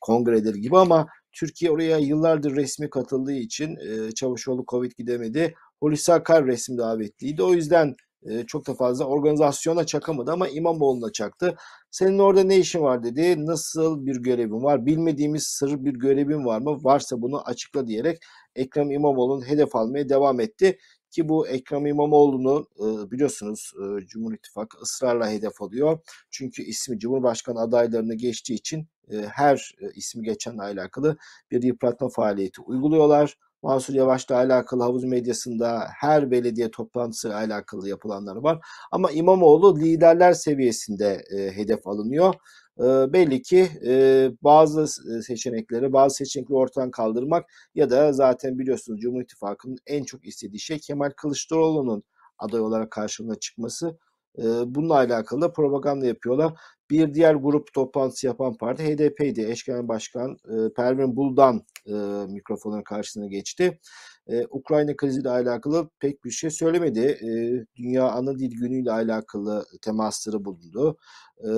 kongreleri 0.00 0.60
gibi 0.60 0.78
ama 0.78 1.06
Türkiye 1.32 1.70
oraya 1.70 1.98
yıllardır 1.98 2.56
resmi 2.56 2.90
katıldığı 2.90 3.32
için 3.32 3.78
Çavuşoğlu 4.14 4.64
Covid 4.68 4.92
gidemedi. 4.92 5.54
Hulusi 5.80 6.12
Akar 6.12 6.46
resim 6.46 6.78
davetliydi. 6.78 7.42
O 7.42 7.52
yüzden 7.54 7.96
e, 8.22 8.46
çok 8.46 8.66
da 8.66 8.74
fazla 8.74 9.04
organizasyona 9.04 9.86
çakamadı 9.86 10.32
ama 10.32 10.48
İmamoğlu'na 10.48 11.12
çaktı. 11.12 11.56
Senin 11.90 12.18
orada 12.18 12.44
ne 12.44 12.58
işin 12.58 12.80
var 12.80 13.02
dedi. 13.02 13.46
Nasıl 13.46 14.06
bir 14.06 14.16
görevin 14.16 14.62
var? 14.62 14.86
Bilmediğimiz 14.86 15.42
sır 15.42 15.84
bir 15.84 15.92
görevin 15.94 16.44
var 16.44 16.60
mı? 16.60 16.84
Varsa 16.84 17.22
bunu 17.22 17.48
açıkla 17.48 17.86
diyerek 17.86 18.18
Ekrem 18.54 18.90
İmamoğlu'nun 18.90 19.48
hedef 19.48 19.76
almaya 19.76 20.08
devam 20.08 20.40
etti. 20.40 20.78
Ki 21.10 21.28
bu 21.28 21.48
Ekrem 21.48 21.86
İmamoğlu'nu 21.86 22.66
e, 22.76 23.10
biliyorsunuz 23.10 23.72
e, 23.76 24.06
Cumhur 24.06 24.34
İttifakı 24.34 24.78
ısrarla 24.78 25.30
hedef 25.30 25.62
alıyor. 25.62 25.98
Çünkü 26.30 26.62
ismi 26.62 26.98
Cumhurbaşkanı 26.98 27.60
adaylarını 27.60 28.14
geçtiği 28.14 28.54
için 28.54 28.88
e, 29.10 29.16
her 29.16 29.74
e, 29.80 29.90
ismi 29.94 30.24
geçenle 30.24 30.62
alakalı 30.62 31.16
bir 31.50 31.62
yıpratma 31.62 32.08
faaliyeti 32.08 32.60
uyguluyorlar. 32.60 33.36
Mansur 33.62 33.94
Yavaş'la 33.94 34.36
alakalı 34.36 34.82
havuz 34.82 35.04
medyasında 35.04 35.88
her 36.00 36.30
belediye 36.30 36.70
toplantısı 36.70 37.36
alakalı 37.36 37.88
yapılanlar 37.88 38.36
var. 38.36 38.58
Ama 38.92 39.10
İmamoğlu 39.10 39.80
liderler 39.80 40.32
seviyesinde 40.32 41.22
e, 41.36 41.56
hedef 41.56 41.86
alınıyor. 41.86 42.34
E, 42.78 42.84
belli 43.12 43.42
ki 43.42 43.68
e, 43.86 44.30
bazı 44.42 44.86
seçenekleri, 45.22 45.92
bazı 45.92 46.16
seçenekleri 46.16 46.56
ortadan 46.56 46.90
kaldırmak 46.90 47.44
ya 47.74 47.90
da 47.90 48.12
zaten 48.12 48.58
biliyorsunuz 48.58 49.00
Cumhur 49.00 49.22
İttifakı'nın 49.22 49.78
en 49.86 50.04
çok 50.04 50.26
istediği 50.26 50.60
şey 50.60 50.78
Kemal 50.78 51.10
Kılıçdaroğlu'nun 51.16 52.02
aday 52.38 52.60
olarak 52.60 52.90
karşımıza 52.90 53.40
çıkması. 53.40 53.98
E, 54.38 54.44
bununla 54.74 54.94
alakalı 54.94 55.40
da 55.40 55.52
propaganda 55.52 56.06
yapıyorlar. 56.06 56.52
Bir 56.90 57.14
diğer 57.14 57.34
grup 57.34 57.72
toplantısı 57.72 58.26
yapan 58.26 58.54
parti 58.56 58.84
HDP'ydi. 58.84 59.46
Eşken 59.50 59.88
Başkan 59.88 60.30
e, 60.30 60.72
Pervin 60.76 61.16
Buldan 61.16 61.62
e, 61.86 61.92
mikrofonun 62.28 62.82
karşısına 62.82 63.26
geçti. 63.26 63.78
E, 64.28 64.46
Ukrayna 64.50 64.96
kriziyle 64.96 65.30
alakalı 65.30 65.90
pek 66.00 66.24
bir 66.24 66.30
şey 66.30 66.50
söylemedi. 66.50 67.00
E, 67.00 67.28
Dünya 67.76 68.10
Ana 68.10 68.38
Dil 68.38 68.50
Günü 68.60 68.82
ile 68.82 68.92
alakalı 68.92 69.66
temasları 69.82 70.44
bulundu. 70.44 70.98
E, 71.38 71.50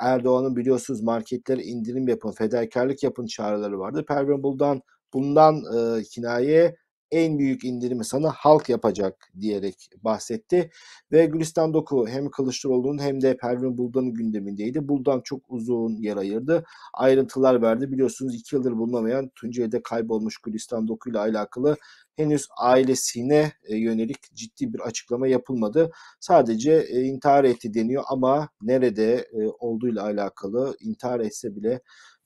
Erdoğan'ın 0.00 0.56
biliyorsunuz 0.56 1.02
marketlere 1.02 1.62
indirim 1.62 2.08
yapın, 2.08 2.32
fedakarlık 2.32 3.02
yapın 3.02 3.26
çağrıları 3.26 3.78
vardı. 3.78 4.04
Pervin 4.08 4.42
Buldan 4.42 4.82
bundan 5.12 5.56
e, 5.56 6.02
kinaye 6.02 6.76
en 7.10 7.38
büyük 7.38 7.64
indirimi 7.64 8.04
sana 8.04 8.30
halk 8.30 8.68
yapacak 8.68 9.30
diyerek 9.40 9.90
bahsetti. 10.04 10.70
Ve 11.12 11.26
Gülistan 11.26 11.74
Doku 11.74 12.06
hem 12.08 12.30
Kılıçdaroğlu'nun 12.30 12.98
hem 12.98 13.20
de 13.20 13.36
Pervin 13.36 13.78
Buldan'ın 13.78 14.14
gündemindeydi. 14.14 14.88
Buldan 14.88 15.20
çok 15.20 15.40
uzun 15.48 15.96
yer 15.96 16.16
ayırdı. 16.16 16.64
Ayrıntılar 16.94 17.62
verdi. 17.62 17.92
Biliyorsunuz 17.92 18.34
iki 18.34 18.56
yıldır 18.56 18.72
bulunamayan 18.72 19.30
Tunceli'de 19.34 19.82
kaybolmuş 19.82 20.38
Gülistan 20.38 20.88
Doku 20.88 21.10
ile 21.10 21.18
alakalı 21.18 21.76
henüz 22.16 22.48
ailesine 22.56 23.52
e, 23.64 23.76
yönelik 23.76 24.34
ciddi 24.34 24.74
bir 24.74 24.80
açıklama 24.80 25.28
yapılmadı. 25.28 25.90
Sadece 26.20 26.72
e, 26.72 27.02
intihar 27.02 27.44
etti 27.44 27.74
deniyor 27.74 28.04
ama 28.08 28.48
nerede 28.62 29.14
e, 29.14 29.46
olduğuyla 29.58 30.02
alakalı 30.02 30.76
intihar 30.80 31.20
etse 31.20 31.56
bile 31.56 31.80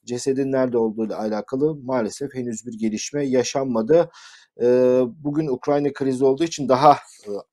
cesedin 0.05 0.53
nerede 0.53 0.79
olduğu 0.79 1.07
ile 1.07 1.15
alakalı 1.15 1.75
maalesef 1.75 2.35
henüz 2.35 2.67
bir 2.67 2.79
gelişme 2.79 3.27
yaşanmadı. 3.27 4.11
Bugün 5.07 5.47
Ukrayna 5.47 5.93
krizi 5.93 6.25
olduğu 6.25 6.45
için 6.45 6.69
daha 6.69 6.99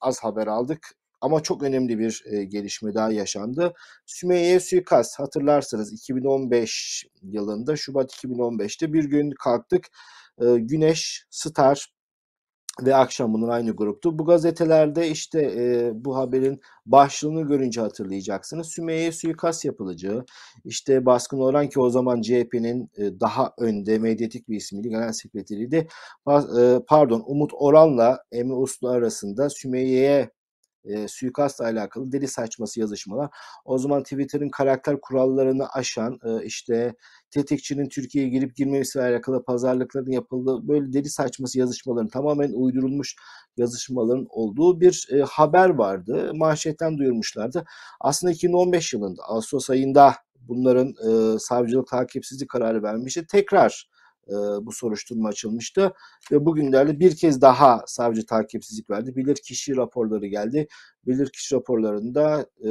az 0.01 0.19
haber 0.19 0.47
aldık. 0.47 0.95
ama 1.21 1.43
çok 1.43 1.63
önemli 1.63 1.99
bir 1.99 2.23
e, 2.25 2.43
gelişme 2.43 2.93
daha 2.93 3.11
yaşandı. 3.11 3.73
Sümeyye 4.05 4.59
suikast 4.59 5.19
hatırlarsınız 5.19 5.93
2015 5.93 7.05
yılında 7.21 7.75
Şubat 7.75 8.11
2015'te 8.13 8.93
bir 8.93 9.03
gün 9.03 9.31
kalktık 9.31 9.87
e, 10.41 10.45
Güneş, 10.57 11.25
Star 11.29 11.87
ve 12.81 12.95
akşamının 12.95 13.47
aynı 13.49 13.71
gruptu. 13.71 14.19
Bu 14.19 14.25
gazetelerde 14.25 15.09
işte 15.09 15.41
e, 15.41 15.91
bu 16.05 16.17
haberin 16.17 16.61
başlığını 16.85 17.41
görünce 17.41 17.81
hatırlayacaksınız. 17.81 18.67
Sümeyye 18.67 19.11
suikast 19.11 19.65
yapılacağı, 19.65 20.25
işte 20.65 21.05
baskın 21.05 21.39
olan 21.39 21.69
ki 21.69 21.79
o 21.79 21.89
zaman 21.89 22.21
CHP'nin 22.21 22.89
e, 22.97 23.19
daha 23.19 23.53
önde 23.59 23.99
medyatik 23.99 24.49
bir 24.49 24.55
ismiydi, 24.55 24.89
genel 24.89 25.13
sekreteriydi. 25.13 25.87
E, 26.59 26.79
pardon 26.87 27.23
Umut 27.25 27.51
Oran'la 27.53 28.23
Emre 28.31 28.53
Uslu 28.53 28.89
arasında 28.89 29.49
Sümeyye'ye 29.49 30.29
e, 30.85 31.07
suikastla 31.07 31.65
alakalı 31.65 32.11
deli 32.11 32.27
saçması 32.27 32.79
yazışmalar. 32.79 33.29
O 33.65 33.77
zaman 33.77 34.03
Twitter'ın 34.03 34.49
karakter 34.49 35.01
kurallarını 35.01 35.69
aşan 35.69 36.19
e, 36.25 36.45
işte 36.45 36.95
tetikçinin 37.29 37.89
Türkiye'ye 37.89 38.29
girip 38.29 38.55
girmemesiyle 38.55 39.05
alakalı 39.05 39.43
pazarlıkların 39.43 40.11
yapıldığı 40.11 40.67
böyle 40.67 40.93
deli 40.93 41.09
saçması 41.09 41.59
yazışmaların 41.59 42.07
tamamen 42.09 42.51
uydurulmuş 42.53 43.15
yazışmaların 43.57 44.25
olduğu 44.29 44.81
bir 44.81 45.07
e, 45.11 45.21
haber 45.21 45.69
vardı. 45.69 46.31
Manşetten 46.35 46.97
duyurmuşlardı. 46.97 47.65
Aslında 47.99 48.33
2015 48.33 48.93
yılında 48.93 49.23
Ağustos 49.23 49.69
ayında 49.69 50.15
bunların 50.47 50.87
e, 50.87 51.39
savcılık 51.39 51.87
takipsizlik 51.87 52.49
kararı 52.49 52.83
vermişti. 52.83 53.25
Tekrar 53.31 53.89
e, 54.27 54.33
bu 54.65 54.71
soruşturma 54.71 55.29
açılmıştı 55.29 55.93
ve 56.31 56.45
bugünlerde 56.45 56.99
bir 56.99 57.15
kez 57.15 57.41
daha 57.41 57.83
savcı 57.87 58.25
takipsizlik 58.25 58.89
verdi. 58.89 59.15
Bilir 59.15 59.35
kişi 59.35 59.77
raporları 59.77 60.27
geldi. 60.27 60.67
Bilir 61.07 61.29
kişi 61.29 61.55
raporlarında 61.55 62.45
e, 62.65 62.69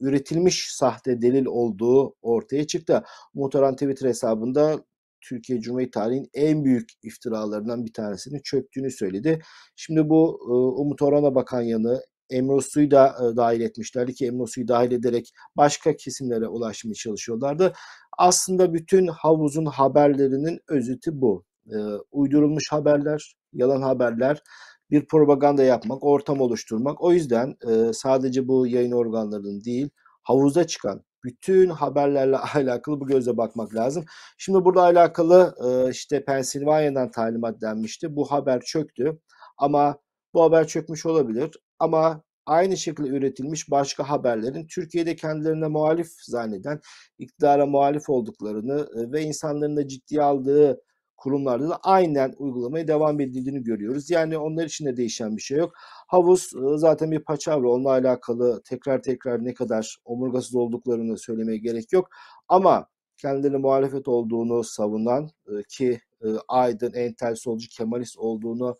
üretilmiş 0.00 0.68
sahte 0.72 1.22
delil 1.22 1.46
olduğu 1.46 2.14
ortaya 2.22 2.66
çıktı. 2.66 3.02
Muhtaran 3.34 3.74
Twitter 3.74 4.08
hesabında 4.08 4.84
Türkiye 5.20 5.60
Cumhuriyeti 5.60 5.90
tarihinin 5.90 6.30
en 6.34 6.64
büyük 6.64 6.90
iftiralarından 7.02 7.84
bir 7.84 7.92
tanesinin 7.92 8.40
çöktüğünü 8.44 8.90
söyledi. 8.90 9.42
Şimdi 9.76 10.08
bu 10.08 10.40
e, 10.46 10.52
Umut 10.80 11.02
Orhan'a 11.02 11.34
bakan 11.34 11.62
yanı 11.62 12.02
Emre 12.32 12.90
da 12.90 13.16
e, 13.20 13.36
dahil 13.36 13.60
etmişlerdi 13.60 14.14
ki 14.14 14.26
Emre 14.26 14.68
dahil 14.68 14.92
ederek 14.92 15.32
başka 15.56 15.96
kesimlere 15.96 16.48
ulaşmaya 16.48 16.94
çalışıyorlardı. 16.94 17.72
Aslında 18.18 18.74
bütün 18.74 19.06
havuzun 19.06 19.66
haberlerinin 19.66 20.60
özeti 20.68 21.20
bu. 21.20 21.44
E, 21.66 21.76
uydurulmuş 22.12 22.72
haberler, 22.72 23.36
yalan 23.52 23.82
haberler, 23.82 24.42
bir 24.90 25.06
propaganda 25.06 25.62
yapmak, 25.62 26.04
ortam 26.04 26.40
oluşturmak. 26.40 27.02
O 27.02 27.12
yüzden 27.12 27.56
e, 27.70 27.92
sadece 27.92 28.48
bu 28.48 28.66
yayın 28.66 28.92
organlarının 28.92 29.64
değil, 29.64 29.90
havuzda 30.22 30.66
çıkan 30.66 31.02
bütün 31.24 31.70
haberlerle 31.70 32.38
alakalı 32.54 33.00
bu 33.00 33.06
gözle 33.06 33.36
bakmak 33.36 33.74
lazım. 33.74 34.04
Şimdi 34.38 34.64
burada 34.64 34.82
alakalı 34.82 35.54
e, 35.64 35.90
işte 35.90 36.24
Pensilvanya'dan 36.24 37.10
talimat 37.10 37.60
denmişti. 37.60 38.16
Bu 38.16 38.30
haber 38.30 38.60
çöktü 38.60 39.18
ama 39.58 39.98
bu 40.34 40.42
haber 40.42 40.66
çökmüş 40.66 41.06
olabilir 41.06 41.50
ama 41.82 42.22
aynı 42.46 42.76
şekilde 42.76 43.08
üretilmiş 43.08 43.70
başka 43.70 44.10
haberlerin 44.10 44.66
Türkiye'de 44.66 45.16
kendilerine 45.16 45.68
muhalif 45.68 46.08
zanneden, 46.26 46.80
iktidara 47.18 47.66
muhalif 47.66 48.08
olduklarını 48.08 48.88
e, 48.96 49.12
ve 49.12 49.22
insanların 49.22 49.76
da 49.76 49.88
ciddiye 49.88 50.22
aldığı 50.22 50.80
kurumlarda 51.16 51.68
da 51.68 51.78
aynen 51.82 52.34
uygulamaya 52.38 52.88
devam 52.88 53.20
edildiğini 53.20 53.62
görüyoruz. 53.62 54.10
Yani 54.10 54.38
onlar 54.38 54.64
için 54.64 54.86
de 54.86 54.96
değişen 54.96 55.36
bir 55.36 55.42
şey 55.42 55.58
yok. 55.58 55.72
Havuz 56.08 56.52
e, 56.54 56.78
zaten 56.78 57.10
bir 57.10 57.24
paçavra. 57.24 57.68
Onunla 57.68 57.90
alakalı 57.90 58.62
tekrar 58.64 59.02
tekrar 59.02 59.44
ne 59.44 59.54
kadar 59.54 59.96
omurgasız 60.04 60.54
olduklarını 60.54 61.18
söylemeye 61.18 61.58
gerek 61.58 61.92
yok. 61.92 62.08
Ama 62.48 62.86
kendilerine 63.16 63.56
muhalefet 63.58 64.08
olduğunu 64.08 64.64
savunan 64.64 65.30
e, 65.46 65.52
ki 65.68 66.00
Aydın, 66.48 66.92
entel, 66.94 67.34
solcu, 67.34 67.68
kemalist 67.68 68.18
olduğunu 68.18 68.78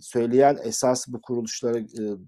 söyleyen 0.00 0.58
esas 0.64 1.08
bu 1.08 1.20
kuruluşlara 1.20 1.78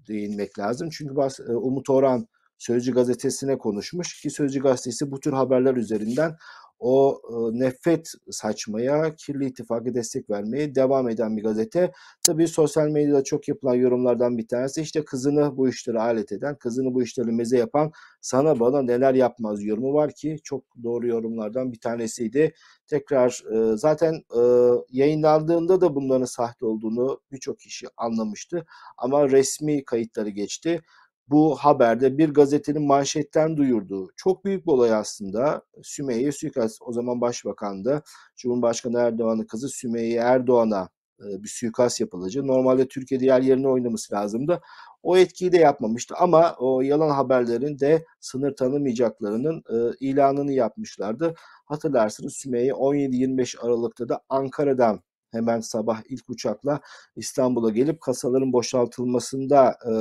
değinmek 0.08 0.58
lazım. 0.58 0.88
Çünkü 0.92 1.14
Umut 1.48 1.90
Orhan 1.90 2.26
Sözcü 2.58 2.92
gazetesine 2.92 3.58
konuşmuş 3.58 4.22
ki 4.22 4.30
Sözcü 4.30 4.60
gazetesi 4.60 5.10
bu 5.10 5.20
tür 5.20 5.32
haberler 5.32 5.74
üzerinden 5.74 6.36
o 6.80 7.22
e, 7.28 7.58
nefret 7.58 8.12
saçmaya, 8.30 9.14
kirli 9.16 9.46
ittifakı 9.46 9.94
destek 9.94 10.30
vermeye 10.30 10.74
devam 10.74 11.08
eden 11.08 11.36
bir 11.36 11.42
gazete. 11.42 11.92
Tabii 12.22 12.48
sosyal 12.48 12.88
medyada 12.88 13.24
çok 13.24 13.48
yapılan 13.48 13.74
yorumlardan 13.74 14.38
bir 14.38 14.48
tanesi 14.48 14.80
işte 14.80 15.04
kızını 15.04 15.56
bu 15.56 15.68
işlere 15.68 16.00
alet 16.00 16.32
eden, 16.32 16.54
kızını 16.54 16.94
bu 16.94 17.02
işleri 17.02 17.32
meze 17.32 17.58
yapan 17.58 17.92
sana 18.20 18.60
bana 18.60 18.82
neler 18.82 19.14
yapmaz 19.14 19.64
yorumu 19.64 19.94
var 19.94 20.12
ki 20.12 20.36
çok 20.44 20.64
doğru 20.82 21.06
yorumlardan 21.06 21.72
bir 21.72 21.80
tanesiydi. 21.80 22.54
Tekrar 22.86 23.42
e, 23.52 23.76
zaten 23.76 24.14
e, 24.14 24.40
yayınlandığında 24.90 25.80
da 25.80 25.94
bunların 25.94 26.24
sahte 26.24 26.66
olduğunu 26.66 27.20
birçok 27.32 27.58
kişi 27.58 27.86
anlamıştı 27.96 28.66
ama 28.98 29.30
resmi 29.30 29.84
kayıtları 29.84 30.28
geçti 30.28 30.80
bu 31.30 31.56
haberde 31.56 32.18
bir 32.18 32.34
gazetenin 32.34 32.86
manşetten 32.86 33.56
duyurduğu 33.56 34.08
çok 34.16 34.44
büyük 34.44 34.66
bir 34.66 34.72
olay 34.72 34.94
aslında. 34.94 35.62
Sümeyye 35.82 36.32
suikast 36.32 36.78
o 36.82 36.92
zaman 36.92 37.20
başbakandı. 37.20 38.02
Cumhurbaşkanı 38.36 38.98
Erdoğan'ın 38.98 39.44
kızı 39.44 39.68
Sümeyye 39.68 40.20
Erdoğan'a 40.20 40.88
e, 41.20 41.42
bir 41.42 41.48
suikast 41.48 42.00
yapılacağı. 42.00 42.46
Normalde 42.46 42.88
Türkiye 42.88 43.20
diğer 43.20 43.42
yerine 43.42 43.68
oynaması 43.68 44.14
lazımdı. 44.14 44.60
O 45.02 45.16
etkiyi 45.16 45.52
de 45.52 45.58
yapmamıştı 45.58 46.14
ama 46.18 46.54
o 46.58 46.80
yalan 46.80 47.10
haberlerin 47.10 47.78
de 47.78 48.04
sınır 48.20 48.56
tanımayacaklarının 48.56 49.62
e, 49.70 49.96
ilanını 50.00 50.52
yapmışlardı. 50.52 51.34
Hatırlarsınız 51.64 52.36
Sümeyye 52.36 52.72
17-25 52.72 53.58
Aralık'ta 53.58 54.08
da 54.08 54.20
Ankara'dan 54.28 55.00
hemen 55.32 55.60
sabah 55.60 56.02
ilk 56.08 56.30
uçakla 56.30 56.80
İstanbul'a 57.16 57.70
gelip 57.70 58.00
kasaların 58.00 58.52
boşaltılmasında 58.52 59.78
e, 59.90 59.92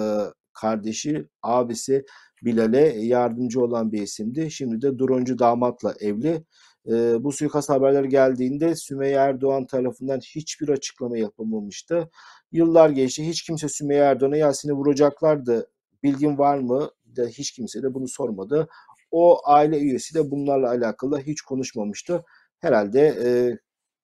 kardeşi, 0.62 1.28
abisi 1.43 2.06
Bilal'e 2.43 2.88
yardımcı 3.06 3.62
olan 3.62 3.91
bir 3.91 4.02
isimdi. 4.02 4.52
Şimdi 4.52 4.82
de 4.82 5.00
droncu 5.00 5.39
damatla 5.39 5.93
evli. 6.00 6.43
E, 6.88 7.24
bu 7.24 7.32
suikast 7.32 7.69
haberleri 7.69 8.10
geldiğinde 8.10 8.76
Sümeyye 8.76 9.15
Erdoğan 9.15 9.67
tarafından 9.67 10.19
hiçbir 10.19 10.69
açıklama 10.69 11.17
yapılmamıştı. 11.17 12.10
Yıllar 12.52 12.89
geçti. 12.89 13.28
Hiç 13.28 13.43
kimse 13.43 13.69
Sümeyye 13.69 14.04
Erdoğan'a 14.04 14.38
Yasin'i 14.38 14.74
vuracaklardı. 14.74 15.69
Bilgin 16.04 16.38
var 16.38 16.58
mı? 16.58 16.89
De 17.06 17.28
hiç 17.28 17.52
kimse 17.52 17.84
de 17.84 17.93
bunu 17.93 18.08
sormadı. 18.08 18.67
O 19.12 19.41
aile 19.50 19.80
üyesi 19.80 20.15
de 20.15 20.32
bunlarla 20.32 20.69
alakalı 20.69 21.19
hiç 21.19 21.41
konuşmamıştı. 21.41 22.24
Herhalde 22.60 23.00
e, 23.02 23.30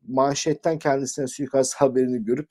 manşetten 0.07 0.79
kendisine 0.79 1.27
suikast 1.27 1.75
haberini 1.81 2.25
görüp 2.25 2.47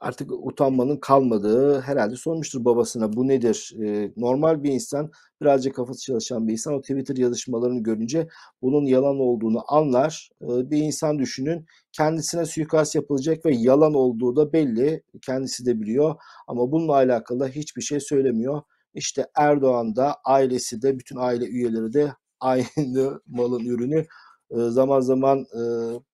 artık 0.00 0.30
utanmanın 0.32 0.96
kalmadığı 0.96 1.80
herhalde 1.80 2.16
sormuştur 2.16 2.64
babasına 2.64 3.12
bu 3.12 3.28
nedir? 3.28 3.74
Ee, 3.84 4.12
normal 4.16 4.62
bir 4.62 4.72
insan 4.72 5.10
birazcık 5.42 5.74
kafası 5.74 6.00
çalışan 6.00 6.48
bir 6.48 6.52
insan 6.52 6.74
o 6.74 6.80
Twitter 6.80 7.16
yazışmalarını 7.16 7.82
görünce 7.82 8.28
bunun 8.62 8.86
yalan 8.86 9.20
olduğunu 9.20 9.62
anlar. 9.68 10.30
Ee, 10.42 10.70
bir 10.70 10.78
insan 10.78 11.18
düşünün 11.18 11.66
kendisine 11.92 12.46
suikast 12.46 12.94
yapılacak 12.94 13.46
ve 13.46 13.54
yalan 13.56 13.94
olduğu 13.94 14.36
da 14.36 14.52
belli 14.52 15.02
kendisi 15.22 15.66
de 15.66 15.80
biliyor 15.80 16.14
ama 16.46 16.72
bununla 16.72 16.92
alakalı 16.92 17.48
hiçbir 17.48 17.82
şey 17.82 18.00
söylemiyor. 18.00 18.62
İşte 18.94 19.26
Erdoğan 19.36 19.96
da 19.96 20.14
ailesi 20.24 20.82
de 20.82 20.98
bütün 20.98 21.16
aile 21.16 21.46
üyeleri 21.46 21.92
de 21.92 22.12
aynı 22.40 23.20
malın 23.26 23.64
ürünü 23.64 24.06
zaman 24.50 25.00
zaman 25.00 25.46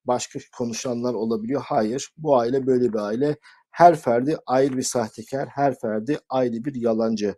başka 0.04 0.38
konuşanlar 0.58 1.14
olabiliyor. 1.14 1.62
Hayır 1.64 2.08
bu 2.16 2.38
aile 2.38 2.66
böyle 2.66 2.92
bir 2.92 2.98
aile 2.98 3.36
her 3.72 3.96
ferdi 3.96 4.36
ayrı 4.46 4.76
bir 4.76 4.82
sahtekar, 4.82 5.48
her 5.48 5.78
ferdi 5.78 6.18
ayrı 6.28 6.64
bir 6.64 6.74
yalancı 6.74 7.34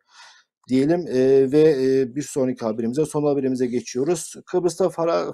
diyelim 0.69 1.07
e, 1.09 1.53
ve 1.53 1.61
e, 1.61 2.15
bir 2.15 2.23
sonraki 2.23 2.65
haberimize, 2.65 3.07
son 3.07 3.25
haberimize 3.25 3.67
geçiyoruz. 3.67 4.35
Kıbrıs'ta 4.47 4.89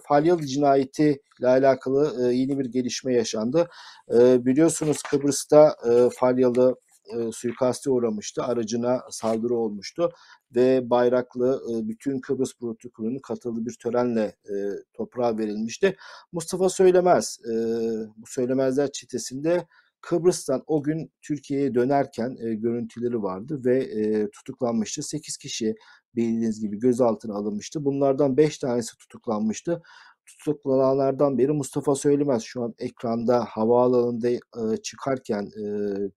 Falyalı 0.09 0.47
cinayeti 0.47 1.21
ile 1.41 1.49
alakalı 1.49 2.29
e, 2.29 2.35
yeni 2.35 2.59
bir 2.59 2.65
gelişme 2.65 3.15
yaşandı. 3.15 3.69
E, 4.15 4.47
biliyorsunuz 4.47 5.03
Kıbrıs'ta 5.03 5.77
e, 5.91 6.09
Falyalı 6.11 6.77
e, 7.17 7.33
suikaste 7.33 7.91
uğramıştı. 7.91 8.43
Aracına 8.43 9.01
saldırı 9.11 9.55
olmuştu 9.55 10.11
ve 10.57 10.91
bayraklı 10.91 11.63
e, 11.71 11.89
bütün 11.89 12.21
Kıbrıs 12.21 12.59
protokolünün 12.61 13.19
katıldığı 13.19 13.67
bir 13.67 13.75
törenle 13.83 14.23
e, 14.23 14.55
toprağa 14.95 15.39
verilmişti. 15.39 15.97
Mustafa 16.33 16.69
Söylemez, 16.69 17.39
e, 17.45 17.53
bu 18.17 18.27
Söylemezler 18.27 18.93
çetesinde 18.93 19.67
Kıbrıs'tan 20.03 20.63
o 20.67 20.83
gün 20.83 21.13
Türkiye'ye 21.23 21.75
dönerken 21.75 22.37
e, 22.41 22.55
görüntüleri 22.55 23.23
vardı 23.23 23.61
ve 23.65 23.79
e, 23.85 24.31
tutuklanmıştı. 24.31 25.03
8 25.03 25.37
kişi 25.37 25.75
bildiğiniz 26.17 26.61
gibi 26.61 26.79
gözaltına 26.79 27.35
alınmıştı. 27.35 27.85
Bunlardan 27.85 28.37
5 28.37 28.59
tanesi 28.59 28.97
tutuklanmıştı. 28.97 29.83
Tutuklananlardan 30.39 31.39
biri 31.39 31.53
Mustafa 31.53 31.95
Söylemez. 31.95 32.43
Şu 32.43 32.63
an 32.63 32.75
ekranda 32.79 33.45
havaalanında 33.45 34.31
e, 34.31 34.77
çıkarken 34.83 35.45
e, 35.45 35.65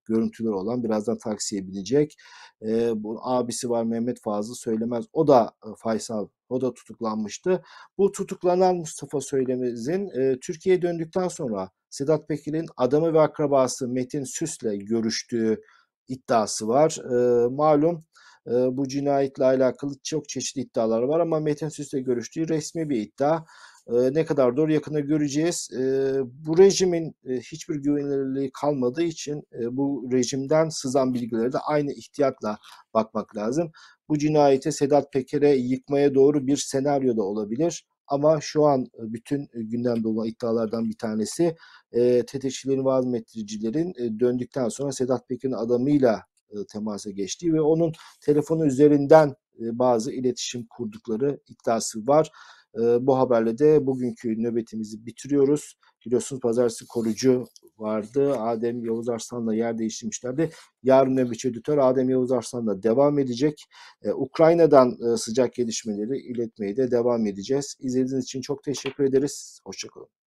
görüntüler 0.06 0.52
olan 0.52 0.84
birazdan 0.84 1.18
taksiye 1.18 1.68
binecek. 1.68 2.16
E, 2.62 3.04
bu 3.04 3.20
abisi 3.24 3.70
var 3.70 3.84
Mehmet 3.84 4.22
Fazıl 4.22 4.54
Söylemez. 4.56 5.06
O 5.14 5.28
da 5.28 5.52
e, 5.66 5.68
Faysal 5.78 6.28
o 6.50 6.62
da 6.62 6.74
tutuklanmıştı. 6.74 7.64
Bu 7.98 8.12
tutuklanan 8.12 8.76
Mustafa 8.76 9.22
Söylemez'in 9.22 10.10
e, 10.20 10.40
Türkiye'ye 10.40 10.82
döndükten 10.82 11.28
sonra 11.28 11.70
Sedat 11.90 12.28
Peker'in 12.28 12.66
adamı 12.78 13.14
ve 13.14 13.20
akrabası 13.20 13.88
Metin 13.88 14.24
Süs'le 14.24 14.80
görüştüğü 14.80 15.62
iddiası 16.08 16.68
var. 16.68 16.98
E, 17.12 17.48
malum 17.48 18.04
e, 18.48 18.52
bu 18.52 18.88
cinayetle 18.88 19.46
alakalı 19.46 19.94
çok 20.04 20.30
çeşitli 20.30 20.62
iddialar 20.62 21.02
var 21.02 21.20
ama 21.20 21.40
Metin 21.40 21.70
Süs'le 21.70 21.94
görüştüğü 22.06 22.50
resmi 22.50 22.90
bir 22.90 23.02
iddia. 23.02 23.46
E, 23.88 24.14
ne 24.14 24.26
kadar 24.26 24.58
doğru 24.58 24.72
yakında 24.72 25.00
göreceğiz. 25.00 25.70
E, 25.74 26.16
bu 26.26 26.58
rejimin 26.58 27.16
e, 27.26 27.36
hiçbir 27.36 27.76
güvenilirliği 27.76 28.52
kalmadığı 28.52 29.04
için 29.04 29.44
e, 29.60 29.78
bu 29.78 30.10
rejimden 30.12 30.70
sızan 30.70 31.14
bilgilere 31.14 31.54
de 31.54 31.58
aynı 31.58 31.94
ihtiyatla 31.94 32.58
bakmak 32.94 33.36
lazım. 33.36 33.72
Bu 34.10 34.18
cinayeti 34.18 34.72
Sedat 34.72 35.14
Peker'e 35.14 35.56
yıkmaya 35.56 36.16
doğru 36.16 36.48
bir 36.48 36.58
senaryo 36.58 37.18
da 37.18 37.24
olabilir. 37.24 37.86
Ama 38.08 38.42
şu 38.42 38.66
an 38.66 38.88
bütün 38.98 39.50
gündemde 39.54 40.08
olan 40.08 40.28
iddialardan 40.28 40.86
bir 40.90 40.98
tanesi 40.98 41.56
e, 41.92 42.26
tetikçilerin 42.26 42.86
ve 42.86 42.92
azmettiricilerin 42.92 43.94
e, 43.98 44.20
döndükten 44.20 44.70
sonra 44.70 44.92
Sedat 44.92 45.30
Peker'in 45.30 45.54
adamıyla 45.54 46.24
e, 46.52 46.56
temasa 46.72 47.12
geçtiği 47.12 47.54
ve 47.54 47.62
onun 47.62 47.94
telefonu 48.22 48.66
üzerinden 48.66 49.36
e, 49.60 49.80
bazı 49.80 50.12
iletişim 50.12 50.66
kurdukları 50.70 51.40
iddiası 51.48 52.08
var. 52.08 52.32
Bu 52.78 53.18
haberle 53.18 53.58
de 53.58 53.88
bugünkü 53.88 54.44
nöbetimizi 54.44 55.06
bitiriyoruz. 55.06 55.76
Biliyorsunuz 56.06 56.42
pazartesi 56.42 56.88
korucu 56.88 57.46
vardı. 57.78 58.34
Adem 58.34 58.86
Yavuz 58.86 59.10
Arslan'la 59.10 59.56
yer 59.56 59.78
değiştirmişlerdi. 59.78 60.50
Yarın 60.84 61.16
nöbetçi 61.18 61.48
editör 61.48 61.78
Adem 61.78 62.10
Yavuz 62.10 62.32
Arslan'la 62.32 62.84
devam 62.84 63.20
edecek. 63.20 63.66
Ee, 64.04 64.12
Ukrayna'dan 64.14 64.98
e, 65.14 65.18
sıcak 65.18 65.54
gelişmeleri 65.54 66.18
iletmeye 66.18 66.78
de 66.78 66.92
devam 66.92 67.26
edeceğiz. 67.26 67.76
İzlediğiniz 67.80 68.24
için 68.24 68.42
çok 68.42 68.64
teşekkür 68.64 69.04
ederiz. 69.04 69.60
Hoşçakalın. 69.66 70.23